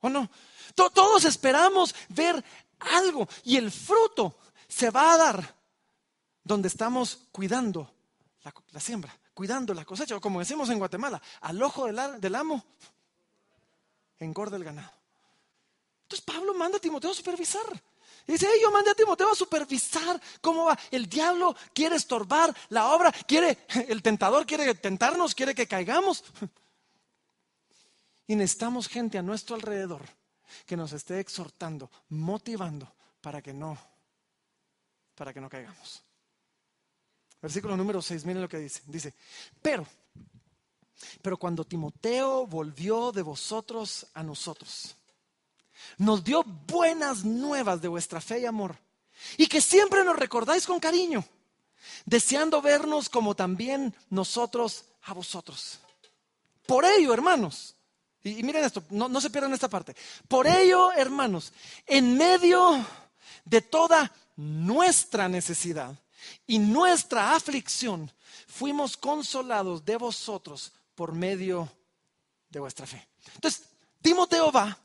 [0.00, 0.28] ¿O no?
[0.74, 2.42] Todos esperamos ver
[2.80, 5.54] algo y el fruto se va a dar
[6.42, 7.92] donde estamos cuidando
[8.72, 12.64] la, siembra, cuidando la cosecha, o como decimos en Guatemala, al ojo del, del amo
[14.18, 15.01] engorda el ganado.
[16.12, 17.64] Entonces Pablo manda a Timoteo a supervisar.
[18.26, 20.78] dice, yo mandé a Timoteo a supervisar cómo va.
[20.90, 26.22] El diablo quiere estorbar la obra, quiere, el tentador quiere tentarnos, quiere que caigamos.
[28.26, 30.02] Y necesitamos gente a nuestro alrededor
[30.66, 33.78] que nos esté exhortando, motivando para que no,
[35.14, 36.02] para que no caigamos.
[37.40, 38.82] Versículo número 6, miren lo que dice.
[38.86, 39.14] Dice,
[39.62, 39.86] pero,
[41.22, 44.96] pero cuando Timoteo volvió de vosotros a nosotros,
[45.98, 48.76] nos dio buenas nuevas de vuestra fe y amor,
[49.36, 51.24] y que siempre nos recordáis con cariño,
[52.04, 55.78] deseando vernos como también nosotros a vosotros.
[56.66, 57.76] Por ello, hermanos,
[58.24, 59.96] y, miren esto, no, se pierdan esta parte,
[60.28, 61.52] por ello, hermanos,
[61.86, 62.84] en medio
[63.44, 65.94] de toda nuestra necesidad
[66.46, 68.10] y nuestra aflicción,
[68.46, 71.68] fuimos consolados de vosotros por medio
[72.48, 73.08] de vuestra fe.
[73.34, 73.64] Entonces,
[74.00, 74.78] Timoteo va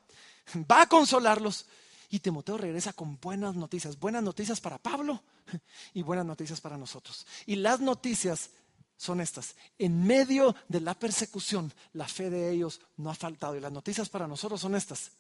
[0.72, 1.66] va a consolarlos
[2.10, 5.22] y Timoteo regresa con buenas noticias, buenas noticias para Pablo
[5.94, 7.26] y buenas noticias para nosotros.
[7.46, 8.52] Y las noticias
[8.96, 9.56] son estas.
[9.78, 13.56] En medio de la persecución, la fe de ellos no ha faltado.
[13.56, 15.12] Y las noticias para nosotros son estas.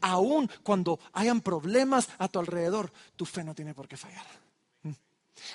[0.00, 4.26] Aún cuando hayan problemas a tu alrededor, tu fe no tiene por qué fallar.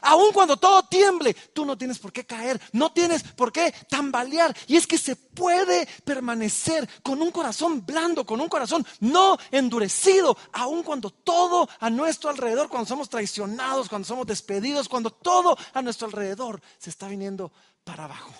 [0.02, 4.56] Aun cuando todo tiemble, tú no tienes por qué caer, no tienes por qué tambalear.
[4.68, 10.38] Y es que se puede permanecer con un corazón blando, con un corazón no endurecido,
[10.54, 15.82] aun cuando todo a nuestro alrededor, cuando somos traicionados, cuando somos despedidos, cuando todo a
[15.82, 17.52] nuestro alrededor se está viniendo
[17.84, 18.34] para abajo.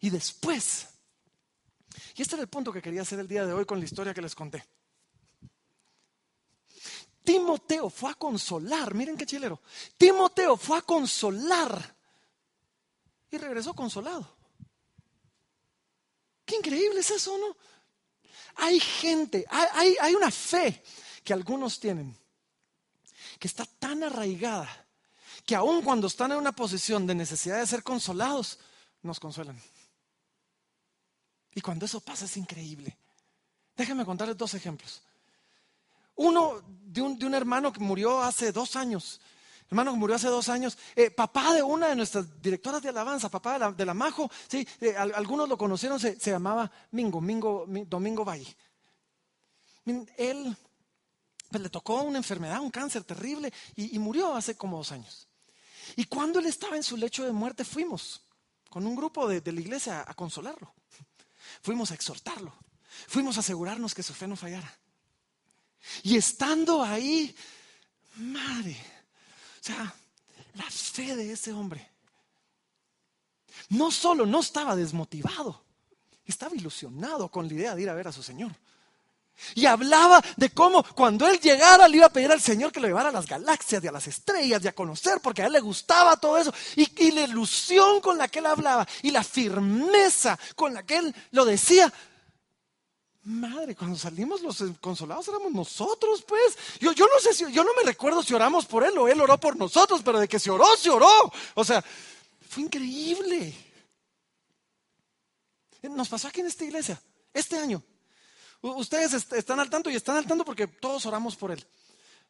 [0.00, 0.88] Y después,
[2.16, 4.14] y este era el punto que quería hacer el día de hoy con la historia
[4.14, 4.64] que les conté.
[7.24, 9.60] Timoteo fue a consolar, miren qué chilero.
[9.96, 11.96] Timoteo fue a consolar
[13.30, 14.28] y regresó consolado.
[16.44, 17.56] Qué increíble es eso, ¿no?
[18.56, 20.82] Hay gente, hay, hay una fe
[21.24, 22.16] que algunos tienen
[23.38, 24.68] que está tan arraigada
[25.44, 28.58] que aun cuando están en una posición de necesidad de ser consolados,
[29.02, 29.60] nos consuelan.
[31.54, 32.96] Y cuando eso pasa es increíble.
[33.76, 35.02] Déjenme contarles dos ejemplos.
[36.16, 39.20] Uno de un, hermano que murió hace dos años.
[39.68, 43.30] Hermano que murió hace dos años, eh, papá de una de nuestras directoras de alabanza,
[43.30, 48.54] papá de la, Majo, sí, eh, algunos lo conocieron, se, llamaba Mingo, Mingo, Domingo Valle.
[50.16, 50.54] Él
[51.52, 55.28] pues, le tocó una enfermedad, un cáncer terrible, y, murió hace como dos años.
[55.96, 58.22] Y cuando él estaba en su lecho de muerte, fuimos
[58.70, 60.74] con un grupo de, la iglesia a consolarlo.
[61.62, 62.54] Fuimos a exhortarlo.
[63.06, 64.78] Fuimos a asegurarnos que su fe no fallara.
[66.02, 67.34] Y estando ahí,
[68.16, 68.76] madre,
[69.60, 69.94] o sea,
[70.54, 71.88] la fe de ese hombre.
[73.68, 75.62] No solo no estaba desmotivado,
[76.26, 78.52] estaba ilusionado con la idea de ir a ver a su Señor.
[79.54, 82.86] Y hablaba de cómo cuando él llegara le iba a pedir al Señor que lo
[82.86, 85.60] llevara a las galaxias y a las estrellas y a conocer, porque a él le
[85.60, 86.52] gustaba todo eso.
[86.76, 90.98] Y, y la ilusión con la que él hablaba y la firmeza con la que
[90.98, 91.92] él lo decía,
[93.24, 96.58] Madre, cuando salimos los consolados éramos nosotros, pues.
[96.80, 99.38] Yo, no sé si, yo no me recuerdo si oramos por él o él oró
[99.38, 101.32] por nosotros, pero de que se oró, se oró.
[101.54, 101.84] O sea,
[102.48, 103.54] fue increíble.
[105.82, 107.00] Nos pasó aquí en esta iglesia,
[107.32, 107.80] este año.
[108.60, 111.64] Ustedes están al tanto y están al tanto porque todos oramos por él.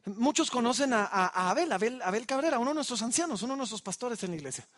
[0.04, 1.06] Muchos conocen a,
[1.50, 4.68] Abel, Abel, Abel Cabrera, uno de nuestros ancianos, uno de nuestros pastores en la iglesia.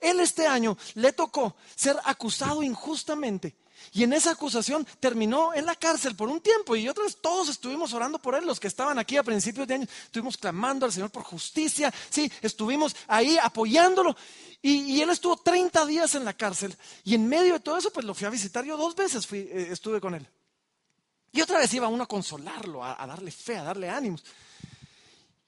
[0.00, 3.56] Él este año le tocó ser acusado injustamente
[3.92, 7.92] y en esa acusación terminó en la cárcel por un tiempo y otros todos estuvimos
[7.92, 11.10] orando por él, los que estaban aquí a principios de año, estuvimos clamando al Señor
[11.10, 14.16] por justicia, sí, estuvimos ahí apoyándolo.
[14.60, 18.04] Y, él estuvo 30 días en la cárcel y en medio de todo eso pues
[18.04, 20.28] lo fui a visitar yo dos veces, fui, eh, estuve con él.
[21.30, 24.24] Y otra vez iba uno a consolarlo, a darle fe, a darle ánimos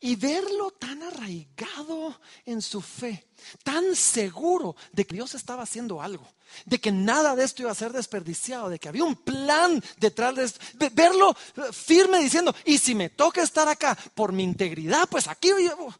[0.00, 3.28] y verlo tan arraigado en su fe,
[3.62, 6.26] tan seguro de que Dios estaba haciendo algo,
[6.64, 10.34] de que nada de esto iba a ser desperdiciado, de que había un plan detrás
[10.34, 10.60] de esto,
[10.92, 11.34] verlo
[11.72, 15.94] firme diciendo, y si me toca estar acá por mi integridad, pues aquí llevo.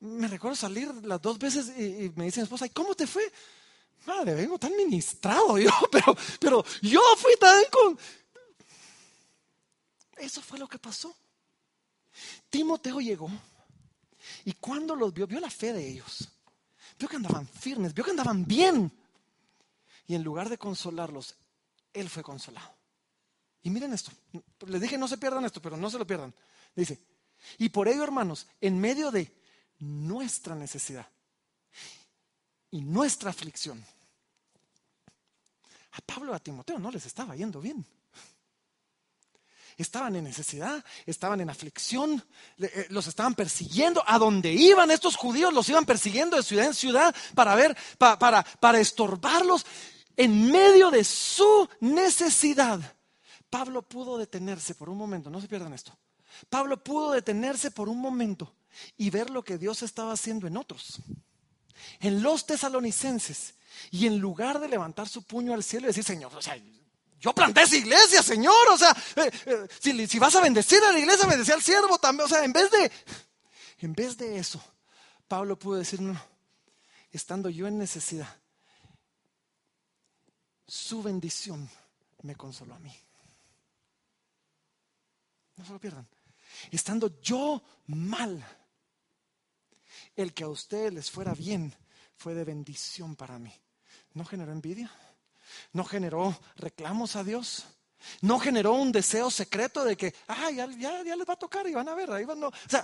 [0.00, 3.32] Me recuerdo salir las dos veces y, me dice mi esposa, ¿y cómo te fue?
[4.04, 7.98] Madre, vengo tan ministrado yo, pero, pero yo fui tan con...
[10.18, 11.16] Eso fue lo que pasó.
[12.50, 13.30] Timoteo llegó
[14.44, 16.28] y cuando los vio, vio la fe de ellos.
[16.98, 18.92] Vio que andaban firmes, vio que andaban bien.
[20.06, 21.34] Y en lugar de consolarlos,
[21.92, 22.74] él fue consolado.
[23.62, 24.12] Y miren esto,
[24.66, 26.34] les dije no se pierdan esto, pero no se lo pierdan.
[26.76, 27.00] Dice,
[27.58, 29.34] y por ello, hermanos, en medio de
[29.78, 31.08] nuestra necesidad
[32.70, 33.84] y nuestra aflicción,
[35.92, 37.84] a Pablo y a Timoteo no les estaba yendo bien.
[39.76, 42.22] Estaban en necesidad, estaban en aflicción,
[42.58, 44.02] eh, los estaban persiguiendo.
[44.06, 48.44] A donde iban estos judíos, los iban persiguiendo de ciudad en ciudad para ver, para,
[48.44, 49.66] para estorbarlos.
[50.16, 52.80] En medio de su necesidad,
[53.50, 55.96] Pablo pudo detenerse por un momento, no se pierdan esto.
[56.48, 58.54] Pablo pudo detenerse por un momento
[58.96, 61.00] y ver lo que Dios estaba haciendo en otros.
[62.00, 63.54] En los tesalonicenses.
[63.90, 66.56] Y en lugar de levantar su puño al cielo y decir, Señor, o sea,
[67.24, 68.68] yo planté esa iglesia, Señor.
[68.70, 72.26] O sea, eh, eh, si, vas a bendecir a la iglesia, bendecir al siervo también.
[72.26, 72.92] O sea, en vez de,
[73.78, 74.62] en vez de eso,
[75.26, 76.20] Pablo pudo decir, no,
[77.10, 78.28] estando yo en necesidad,
[80.66, 81.70] su bendición
[82.20, 82.94] me consoló a mí.
[85.56, 86.06] No se lo pierdan.
[86.70, 88.46] Estando yo mal,
[90.14, 91.74] el que a ustedes les fuera bien
[92.16, 93.54] fue de bendición para mí.
[94.12, 94.92] ¿No generó envidia?
[95.72, 97.66] No generó reclamos a Dios.
[98.20, 101.94] No generó un deseo secreto de que, ya, les va a tocar y van a
[101.94, 102.48] ver, ahí van, no.
[102.48, 102.82] O sea,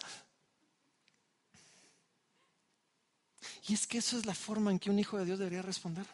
[3.69, 6.07] y es que eso es la forma en que un hijo de Dios debería responder.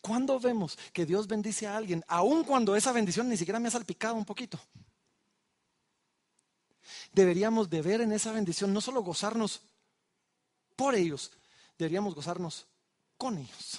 [0.00, 3.72] Cuando vemos que Dios bendice a alguien, aun cuando esa bendición ni siquiera me ha
[3.72, 4.58] salpicado un poquito,
[7.12, 9.62] deberíamos de ver en esa bendición no solo gozarnos
[10.76, 11.32] por ellos,
[11.76, 12.66] deberíamos gozarnos
[13.16, 13.78] con ellos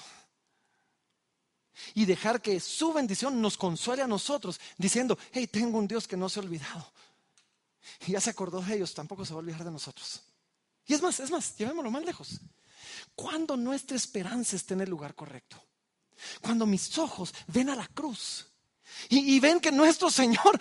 [1.94, 6.18] y dejar que su bendición nos consuele a nosotros, diciendo, hey, tengo un Dios que
[6.18, 6.92] no se ha olvidado.
[8.08, 10.22] Y ya se acordó de ellos, tampoco se va a olvidar de nosotros.
[10.88, 12.40] Y es más, es más, llevémoslo más lejos.
[13.16, 15.62] cuando nuestra esperanza está en el lugar correcto.
[16.42, 18.48] Cuando mis ojos ven a la cruz
[19.10, 20.60] y, ven que nuestro Señor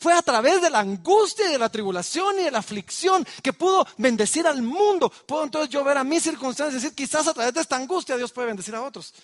[0.00, 3.52] fue a través de la angustia y de la tribulación y de la aflicción que
[3.52, 5.10] pudo bendecir al mundo.
[5.10, 8.16] Puedo entonces yo ver a mis circunstancias y decir, quizás a través de esta angustia
[8.16, 9.14] Dios puede bendecir a otros.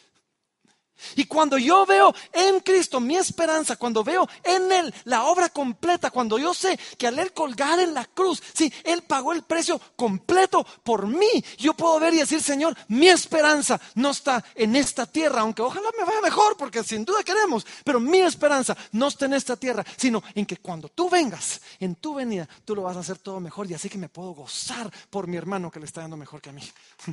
[1.16, 6.11] Y cuando yo veo en Cristo mi esperanza, cuando veo en Él la obra completa,
[6.11, 9.80] cuando yo sé que al Él colgar en la cruz, sí, Él pagó el precio
[9.96, 15.07] completo por mí, yo puedo ver y decir, Señor, mi esperanza no está en esta
[15.07, 19.26] tierra, aunque ojalá me vaya mejor, porque sin duda queremos, pero mi esperanza no está
[19.26, 22.96] en esta tierra, sino en que cuando tú vengas, en tu venida, tú lo vas
[22.96, 25.86] a hacer todo mejor y así que me puedo gozar por mi hermano que le
[25.86, 26.62] está dando mejor que a mí.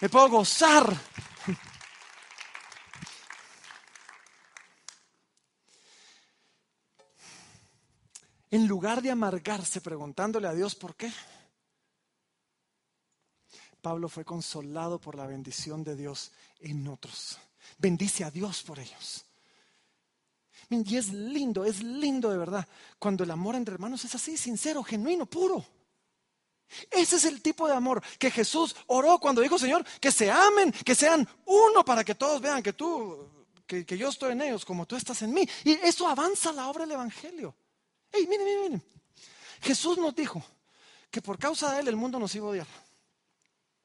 [0.00, 0.92] Me puedo gozar
[8.52, 11.10] en lugar de amargarse preguntándole a Dios por qué,
[13.80, 16.30] Pablo fue consolado por la bendición de Dios
[16.60, 17.38] en otros.
[17.78, 19.24] Bendice a Dios por ellos.
[20.68, 24.82] Y es lindo, es lindo de verdad, cuando el amor entre hermanos es así, sincero,
[24.82, 25.64] genuino, puro.
[26.90, 30.72] Ese es el tipo de amor que Jesús oró cuando dijo, Señor, que se amen,
[30.72, 34.64] que sean uno para que todos vean que tú, que, que yo estoy en ellos
[34.66, 35.48] como tú estás en mí.
[35.64, 37.54] Y eso avanza la obra del Evangelio.
[38.12, 38.82] Hey, miren, miren, miren.
[39.62, 40.44] Jesús nos dijo
[41.10, 42.66] que por causa de Él el mundo nos iba a odiar.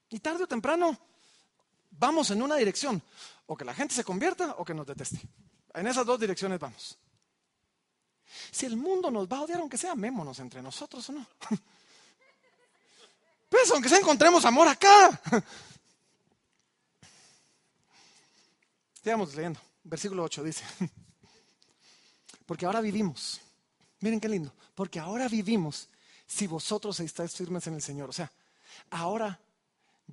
[0.09, 0.97] Y tarde o temprano
[1.91, 3.01] vamos en una dirección,
[3.45, 5.21] o que la gente se convierta o que nos deteste.
[5.73, 6.97] En esas dos direcciones vamos.
[8.51, 11.27] Si el mundo nos va a odiar, aunque sea, amémonos entre nosotros o no.
[13.49, 15.21] Pues aunque sea encontremos amor acá.
[19.01, 19.61] Sigamos leyendo.
[19.85, 20.65] Versículo 8 dice,
[22.45, 23.39] porque ahora vivimos
[24.07, 25.89] Miren qué lindo, porque ahora vivimos
[26.25, 28.09] si vosotros estáis firmes en el Señor.
[28.09, 28.31] O sea,
[28.89, 29.37] ahora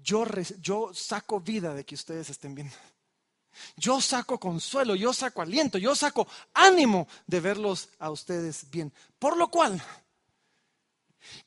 [0.02, 0.24] yo,
[0.60, 2.72] yo saco vida de que ustedes estén bien.
[3.76, 8.92] Yo saco consuelo, yo saco aliento, yo saco ánimo de verlos a ustedes bien.
[9.16, 9.80] Por lo cual,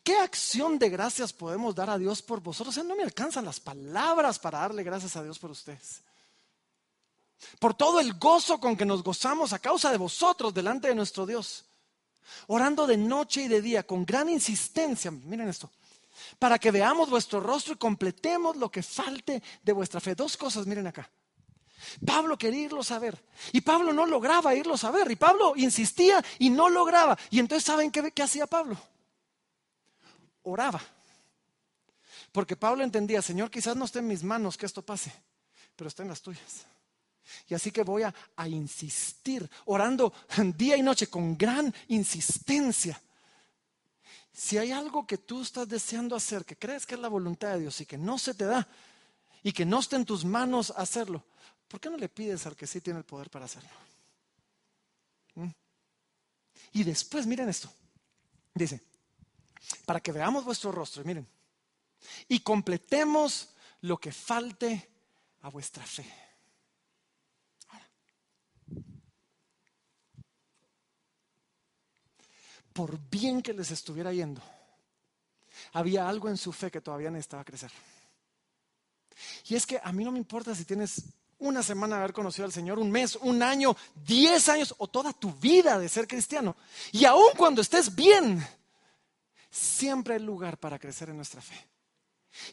[0.01, 2.77] ¿qué acción de gracias podemos dar a Dios por vosotros?
[2.77, 6.01] O sea, no me alcanzan las palabras para darle gracias a Dios por ustedes.
[7.59, 11.25] Por todo el gozo con que nos gozamos a causa de vosotros delante de nuestro
[11.25, 11.65] Dios
[12.47, 15.71] orando de noche y de día con gran insistencia, miren esto,
[16.39, 20.15] para que veamos vuestro rostro y completemos lo que falte de vuestra fe.
[20.15, 21.09] Dos cosas, miren acá.
[22.05, 26.23] Pablo quería irlo a ver y Pablo no lograba irlo a ver y Pablo insistía
[26.39, 27.17] y no lograba.
[27.29, 28.77] Y entonces, ¿saben qué, qué hacía Pablo?
[30.43, 30.81] Oraba.
[32.31, 35.11] Porque Pablo entendía, Señor, quizás no esté en mis manos que esto pase,
[35.75, 36.65] pero está en las tuyas.
[37.47, 38.13] Y así que voy a,
[38.47, 40.13] insistir, orando
[40.57, 43.01] día y noche con gran insistencia.
[44.33, 47.61] Si hay algo que tú estás deseando hacer, que crees que es la voluntad de
[47.61, 48.67] Dios y que no se te da
[49.43, 51.23] y que no esté en tus manos hacerlo,
[51.67, 53.69] ¿por qué no le pides al que sí tiene el poder para hacerlo?
[55.35, 55.49] ¿Mm?
[56.73, 57.71] Y después, miren esto,
[58.53, 58.81] dice,
[59.85, 61.27] para que veamos vuestro rostro, miren,
[62.27, 63.49] y completemos
[63.81, 64.89] lo que falte
[65.41, 66.26] a vuestra fe.
[72.77, 74.39] Por bien que les estuviera yendo,
[75.73, 77.71] había algo en su fe que todavía necesitaba crecer.
[79.47, 81.05] Y es que a mí no me importa si tienes
[81.39, 85.11] una semana de haber conocido al Señor, un mes, un año, diez años o toda
[85.11, 86.55] tu vida de ser cristiano.
[86.91, 88.45] Y aun cuando estés bien,
[89.49, 91.57] siempre hay lugar para crecer en nuestra fe.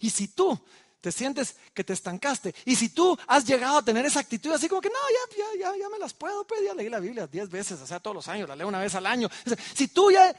[0.00, 0.58] Y si tú
[1.04, 2.54] te sientes que te estancaste.
[2.64, 5.70] Y si tú has llegado a tener esa actitud así como que no, ya, ya,
[5.70, 8.16] ya, ya me las puedo, pues ya leí la Biblia diez veces, o sea, todos
[8.16, 9.28] los años, la leo una vez al año.
[9.74, 10.32] Si tú ya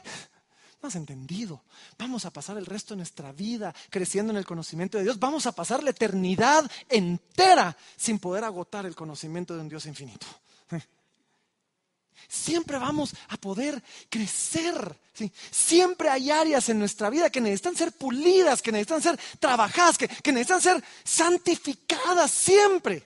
[0.82, 1.62] no has entendido,
[1.96, 5.46] vamos a pasar el resto de nuestra vida creciendo en el conocimiento de Dios, vamos
[5.46, 10.26] a pasar la eternidad entera sin poder agotar el conocimiento de un Dios infinito.
[12.28, 14.98] Siempre vamos a poder crecer.
[15.50, 20.08] Siempre hay áreas en nuestra vida que necesitan ser pulidas, que necesitan ser trabajadas, que,
[20.32, 22.30] necesitan ser santificadas.
[22.30, 23.02] Siempre.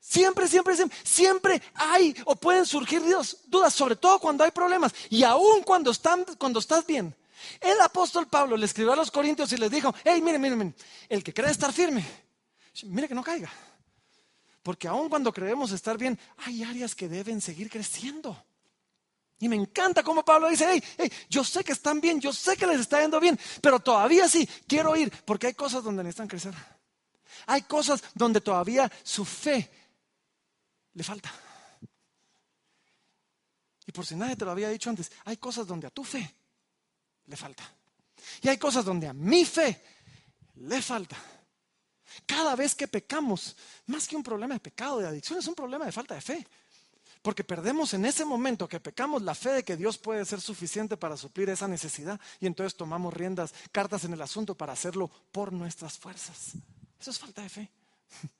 [0.00, 3.00] Siempre, siempre, siempre, hay o pueden surgir
[3.46, 6.26] dudas, sobre todo cuando hay problemas y aún cuando, están,
[6.58, 7.14] estás bien.
[7.60, 10.74] El apóstol Pablo le escribió a los corintios y les dijo, hey, miren, miren, miren,
[11.08, 12.04] el que cree estar firme,
[12.84, 13.50] mire que no caiga.
[14.62, 18.44] Porque aun cuando creemos estar bien, hay áreas que deben seguir creciendo.
[19.38, 22.66] Y me encanta cómo Pablo dice, hey, yo sé que están bien, yo sé que
[22.66, 26.54] les está yendo bien, pero todavía sí, quiero ir, porque hay cosas donde necesitan crecer.
[27.46, 29.70] Hay cosas donde todavía su fe
[30.92, 31.32] le falta.
[33.86, 36.34] Y por si nadie te lo había dicho antes, hay cosas donde a tu fe
[37.24, 37.62] le falta.
[38.42, 39.82] Y hay cosas donde a mi fe
[40.56, 41.16] le falta.
[42.26, 43.56] Cada vez que pecamos,
[43.86, 46.46] más que un problema de pecado, de adicción, es un problema de falta de fe.
[47.22, 50.96] Porque perdemos en ese momento que pecamos la fe de que Dios puede ser suficiente
[50.96, 55.52] para suplir esa necesidad y entonces tomamos riendas, cartas en el asunto para hacerlo por
[55.52, 56.52] nuestras fuerzas.
[56.98, 57.70] Eso es falta de fe.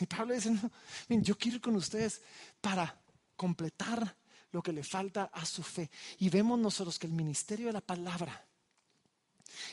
[0.00, 0.52] Y Pablo dice,
[1.08, 2.22] yo quiero ir con ustedes
[2.60, 3.00] para
[3.34, 4.16] completar
[4.52, 5.90] lo que le falta a su fe.
[6.18, 8.47] Y vemos nosotros que el ministerio de la palabra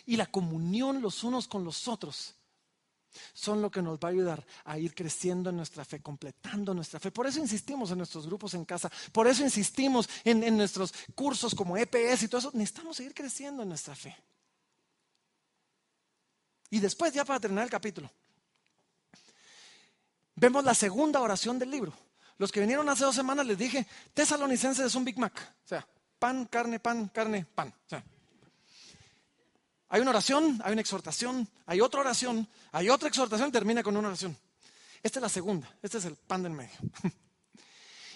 [0.05, 2.36] y la comunión los unos con los otros
[3.33, 6.99] son lo que nos va a ayudar a ir creciendo en nuestra fe, completando nuestra
[6.99, 7.11] fe.
[7.11, 11.77] Por eso insistimos en nuestros grupos en casa, por eso insistimos en, nuestros cursos como
[11.77, 12.51] EPS y todo eso.
[12.53, 14.15] Necesitamos seguir creciendo en nuestra fe.
[16.69, 18.11] Y después, ya para terminar el capítulo,
[20.36, 21.93] vemos la segunda oración del libro.
[22.38, 25.55] Los que vinieron hace dos semanas les dije, tesalonicenses es un Big Mac.
[25.63, 25.88] O sea,
[26.19, 27.69] pan, carne, pan, carne, pan.
[27.69, 28.03] O sea,
[29.95, 34.09] hay una oración, hay una exhortación, hay otra oración, hay otra exhortación termina con una
[34.09, 34.37] oración.
[35.01, 36.77] Esta es la segunda, este es el pan del medio.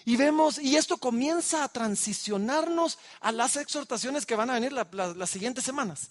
[0.05, 5.29] Y vemos, y esto comienza a transicionarnos a las exhortaciones que van a venir las
[5.29, 6.09] siguientes semanas.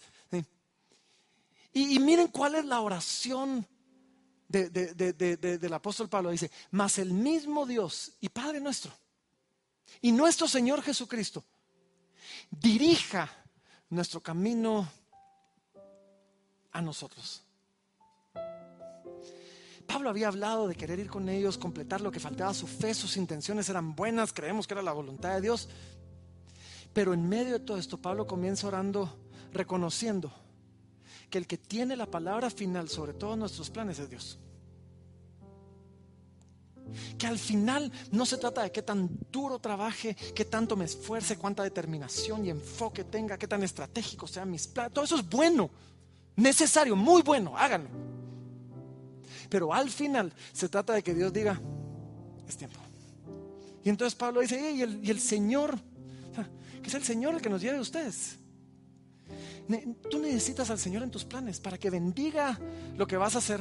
[1.72, 3.66] Y, miren cuál es la oración
[4.46, 6.30] del apóstol Pablo.
[6.30, 8.92] Dice, mas el mismo Dios y Padre nuestro,
[10.00, 11.44] y nuestro Señor Jesucristo,
[12.50, 13.28] dirija
[13.90, 14.88] nuestro camino
[16.79, 17.43] a nosotros.
[19.87, 23.16] Pablo había hablado de querer ir con ellos, completar lo que faltaba, su fe, sus
[23.16, 25.68] intenciones eran buenas, creemos que era la voluntad de Dios.
[26.93, 29.12] Pero en medio de todo esto, Pablo comienza orando,
[29.53, 30.31] reconociendo
[31.31, 34.39] que el que tiene la palabra final sobre todos nuestros planes es Dios.
[37.18, 41.37] Que al final no se trata de qué tan duro trabaje, qué tanto me esfuerce,
[41.37, 44.93] cuánta determinación y enfoque tenga, qué tan estratégico sean mis planes.
[44.93, 45.70] Todo eso es bueno
[46.39, 47.91] necesario, muy bueno, háganlo.
[49.49, 51.61] Pero al final se trata de que Dios diga,
[52.47, 52.78] es tiempo.
[53.84, 55.78] Y entonces Pablo dice, y, el, y el Señor,
[56.82, 58.39] que es el Señor el que nos lleve a ustedes.
[60.11, 62.59] Tú necesitas al Señor en tus planes para que bendiga
[62.97, 63.61] lo que vas a hacer.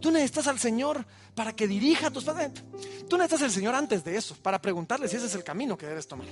[0.00, 2.62] Tú necesitas al Señor para que dirija tus planes.
[3.08, 5.86] Tú necesitas al Señor antes de eso, para preguntarle si ese es el camino que
[5.86, 6.26] debes tomar.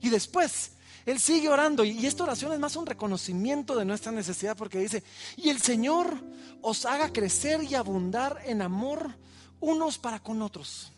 [0.00, 0.72] Y después
[1.06, 5.02] él sigue orando y esta oración es más un reconocimiento de nuestra necesidad porque dice,
[5.36, 6.14] y el Señor
[6.60, 9.14] os haga crecer y abundar en amor
[9.60, 10.92] unos para con otros,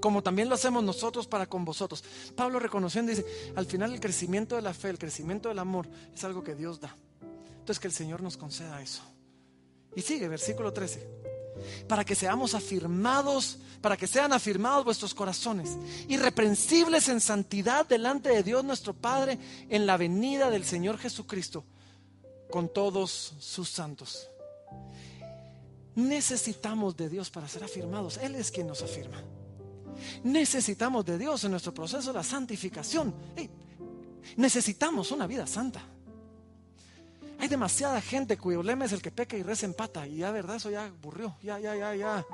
[0.00, 2.04] como también lo hacemos nosotros para con vosotros.
[2.34, 3.24] Pablo reconociendo dice,
[3.54, 6.80] al final el crecimiento de la fe, el crecimiento del amor es algo que Dios
[6.80, 6.96] da.
[7.52, 9.02] Entonces que el Señor nos conceda eso.
[9.94, 11.21] Y sigue, versículo 13
[11.88, 15.76] para que seamos afirmados, para que sean afirmados vuestros corazones,
[16.08, 19.38] irreprensibles en santidad delante de Dios nuestro Padre
[19.68, 21.64] en la venida del Señor Jesucristo
[22.50, 24.28] con todos sus santos.
[25.94, 28.18] Necesitamos de Dios para ser afirmados.
[28.18, 29.20] Él es quien nos afirma.
[30.24, 33.14] Necesitamos de Dios en nuestro proceso de santificación.
[34.36, 35.82] necesitamos una vida santa.
[37.52, 40.06] Demasiada gente cuyo lema es el que peca y reza empata.
[40.06, 41.36] Y ya, verdad, eso ya aburrió.
[41.42, 42.24] Ya, ya, ya, ya.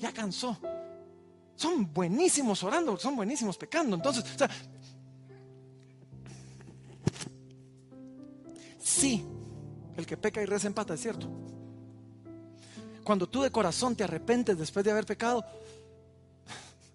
[0.00, 0.58] Ya cansó.
[1.54, 3.94] Son buenísimos orando, son buenísimos pecando.
[3.94, 4.50] Entonces, o sea,
[8.82, 9.24] sí,
[9.96, 11.28] el que peca y reza empata, es cierto.
[13.04, 15.44] Cuando tú de corazón te arrepentes después de haber pecado,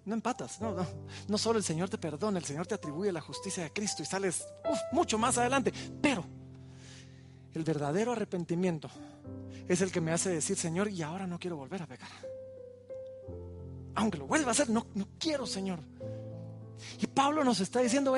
[0.04, 0.86] no empatas, no, no.
[1.30, 4.06] No solo el Señor te perdona, el Señor te atribuye la justicia de Cristo y
[4.06, 4.46] sales
[4.92, 5.72] mucho más adelante.
[6.02, 6.39] Pero
[7.54, 8.90] el verdadero arrepentimiento
[9.68, 12.10] es el que me hace decir, Señor, y ahora no quiero volver a pecar.
[13.96, 15.80] Aunque lo vuelva a hacer, no, no quiero, Señor.
[17.02, 18.14] Y Pablo nos está diciendo,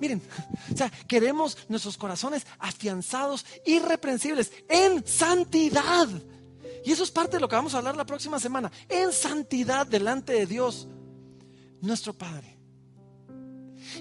[0.00, 0.22] miren,
[0.72, 6.08] o sea, queremos nuestros corazones afianzados, irreprensibles, en santidad.
[6.84, 9.86] Y eso es parte de lo que vamos a hablar la próxima semana, en santidad
[9.86, 10.88] delante de Dios,
[11.80, 12.59] nuestro Padre.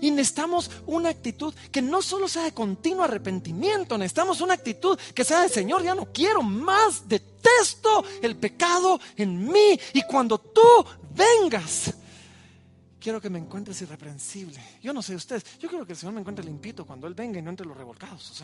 [0.01, 5.23] Y necesitamos una actitud que no solo sea de continuo arrepentimiento, necesitamos una actitud que
[5.23, 9.79] sea de Señor, ya no quiero más, detesto el pecado en mí.
[9.93, 10.61] Y cuando tú
[11.15, 11.93] vengas,
[12.99, 14.61] quiero que me encuentres irreprensible.
[14.81, 17.39] Yo no sé ustedes, yo quiero que el Señor me encuentre limpito cuando Él venga
[17.39, 18.43] y no entre los revolcados.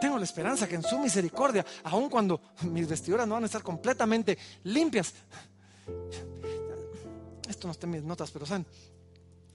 [0.00, 3.62] Tengo la esperanza que en su misericordia, aun cuando mis vestiduras no van a estar
[3.62, 5.14] completamente limpias,
[7.48, 8.66] esto no está en mis notas, pero saben,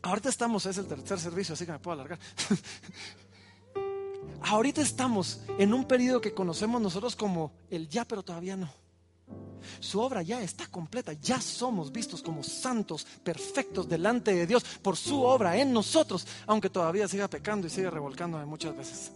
[0.01, 2.19] ahorita estamos, es el tercer servicio, así que me puedo alargar.
[4.41, 8.69] ahorita estamos en un periodo que conocemos nosotros como el ya, pero todavía no.
[9.79, 14.97] Su obra ya está completa, ya somos vistos como santos, perfectos delante de Dios por
[14.97, 19.11] su obra en nosotros, aunque todavía siga pecando y siga revolcándome muchas veces.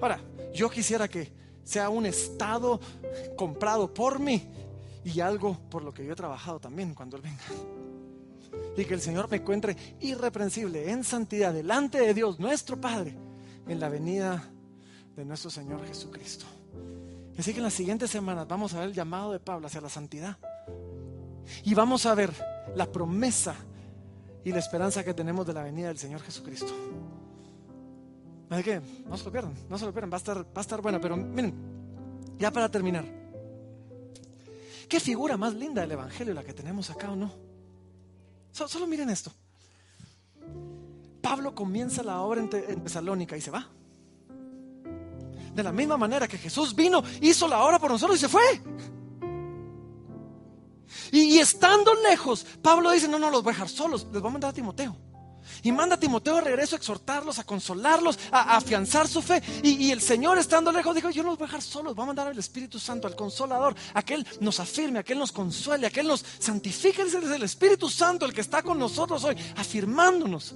[0.00, 0.20] Ahora,
[0.52, 1.32] yo quisiera que
[1.64, 2.80] sea un estado
[3.36, 4.46] comprado por mí
[5.04, 7.42] y algo por lo que yo he trabajado también cuando Él venga.
[8.76, 13.16] Y que el Señor me encuentre irreprensible en santidad delante de Dios, nuestro Padre,
[13.66, 14.42] en la venida
[15.16, 16.46] de nuestro Señor Jesucristo.
[17.38, 19.88] Así que en las siguientes semanas vamos a ver el llamado de Pablo hacia la
[19.88, 20.36] santidad.
[21.64, 22.32] Y vamos a ver
[22.74, 23.54] la promesa
[24.44, 26.72] y la esperanza que tenemos de la venida del Señor Jesucristo.
[28.50, 30.60] Así que no se lo pierdan, no se lo pierdan, va a estar, va a
[30.60, 31.00] estar buena.
[31.00, 31.54] Pero miren,
[32.38, 33.04] ya para terminar,
[34.90, 37.32] ¿qué figura más linda del Evangelio la que tenemos acá o no?
[38.52, 39.32] Solo, miren esto.
[41.22, 43.68] Pablo comienza la obra en, Tesalónica y se va.
[45.54, 48.42] De la misma manera que Jesús vino, hizo la obra por nosotros y se fue.
[51.12, 54.32] Y, estando lejos, Pablo dice, no, no, los voy a dejar solos, les voy a
[54.32, 54.96] mandar a Timoteo.
[55.62, 59.42] Y manda a Timoteo de regreso a exhortarlos, a consolarlos, a, afianzar su fe.
[59.62, 62.06] Y, el Señor estando lejos dijo, yo no los voy a dejar solos, voy a
[62.06, 65.32] mandar al Espíritu Santo, al Consolador, a que Él nos afirme, a que Él nos
[65.32, 67.02] consuele, a que Él nos santifique.
[67.02, 70.54] Es el Espíritu Santo el que está con nosotros hoy, afirmándonos.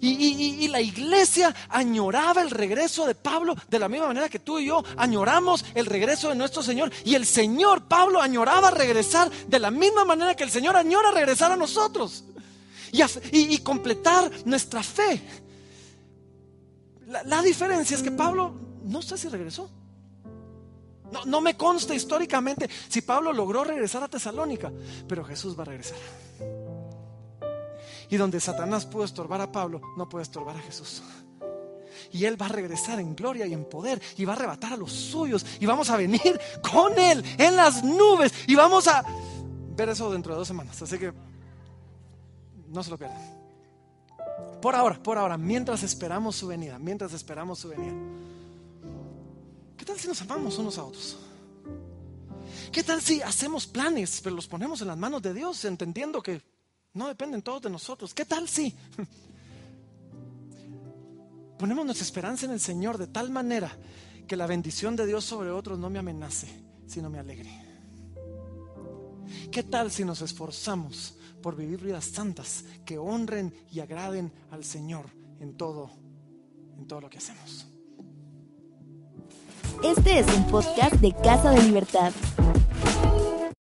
[0.00, 4.66] Y, la iglesia añoraba el regreso de Pablo de la misma manera que tú y
[4.66, 6.92] yo añoramos el regreso de nuestro Señor.
[7.04, 11.52] Y el Señor, Pablo, añoraba regresar de la misma manera que el Señor añora regresar
[11.52, 12.24] a nosotros.
[12.92, 15.20] Y, completar nuestra fe.
[17.06, 18.52] La, diferencia es que Pablo
[18.84, 19.70] no sé si regresó.
[21.10, 24.70] No, no me consta históricamente si Pablo logró regresar a Tesalónica,
[25.08, 25.96] pero Jesús va a regresar.
[28.10, 31.02] Y donde Satanás pudo estorbar a Pablo, no puede estorbar a Jesús.
[32.12, 34.76] Y Él va a regresar en gloria y en poder y va a arrebatar a
[34.76, 39.04] los suyos y vamos a venir con Él en las nubes y vamos a
[39.76, 40.80] ver eso dentro de dos semanas.
[40.80, 41.12] Así que
[42.70, 43.18] no se lo pierdan.
[44.60, 47.94] Por ahora, por ahora, mientras esperamos su venida, mientras esperamos su venida.
[49.76, 51.16] ¿Qué tal si nos amamos unos a otros?
[52.72, 56.42] ¿Qué tal si hacemos planes, pero los ponemos en las manos de Dios, entendiendo que
[56.94, 58.12] no dependen todos de nosotros.
[58.12, 58.74] ¿Qué tal si
[61.58, 63.76] ponemos nuestra esperanza en el Señor de tal manera
[64.26, 66.48] que la bendición de Dios sobre otros no me amenace,
[66.86, 67.66] sino me alegre?
[69.50, 75.06] ¿Qué tal si nos esforzamos por vivir vidas santas que honren y agraden al Señor
[75.40, 75.90] en todo,
[76.76, 77.66] en todo lo que hacemos?
[79.82, 82.12] Este es un podcast de Casa de Libertad.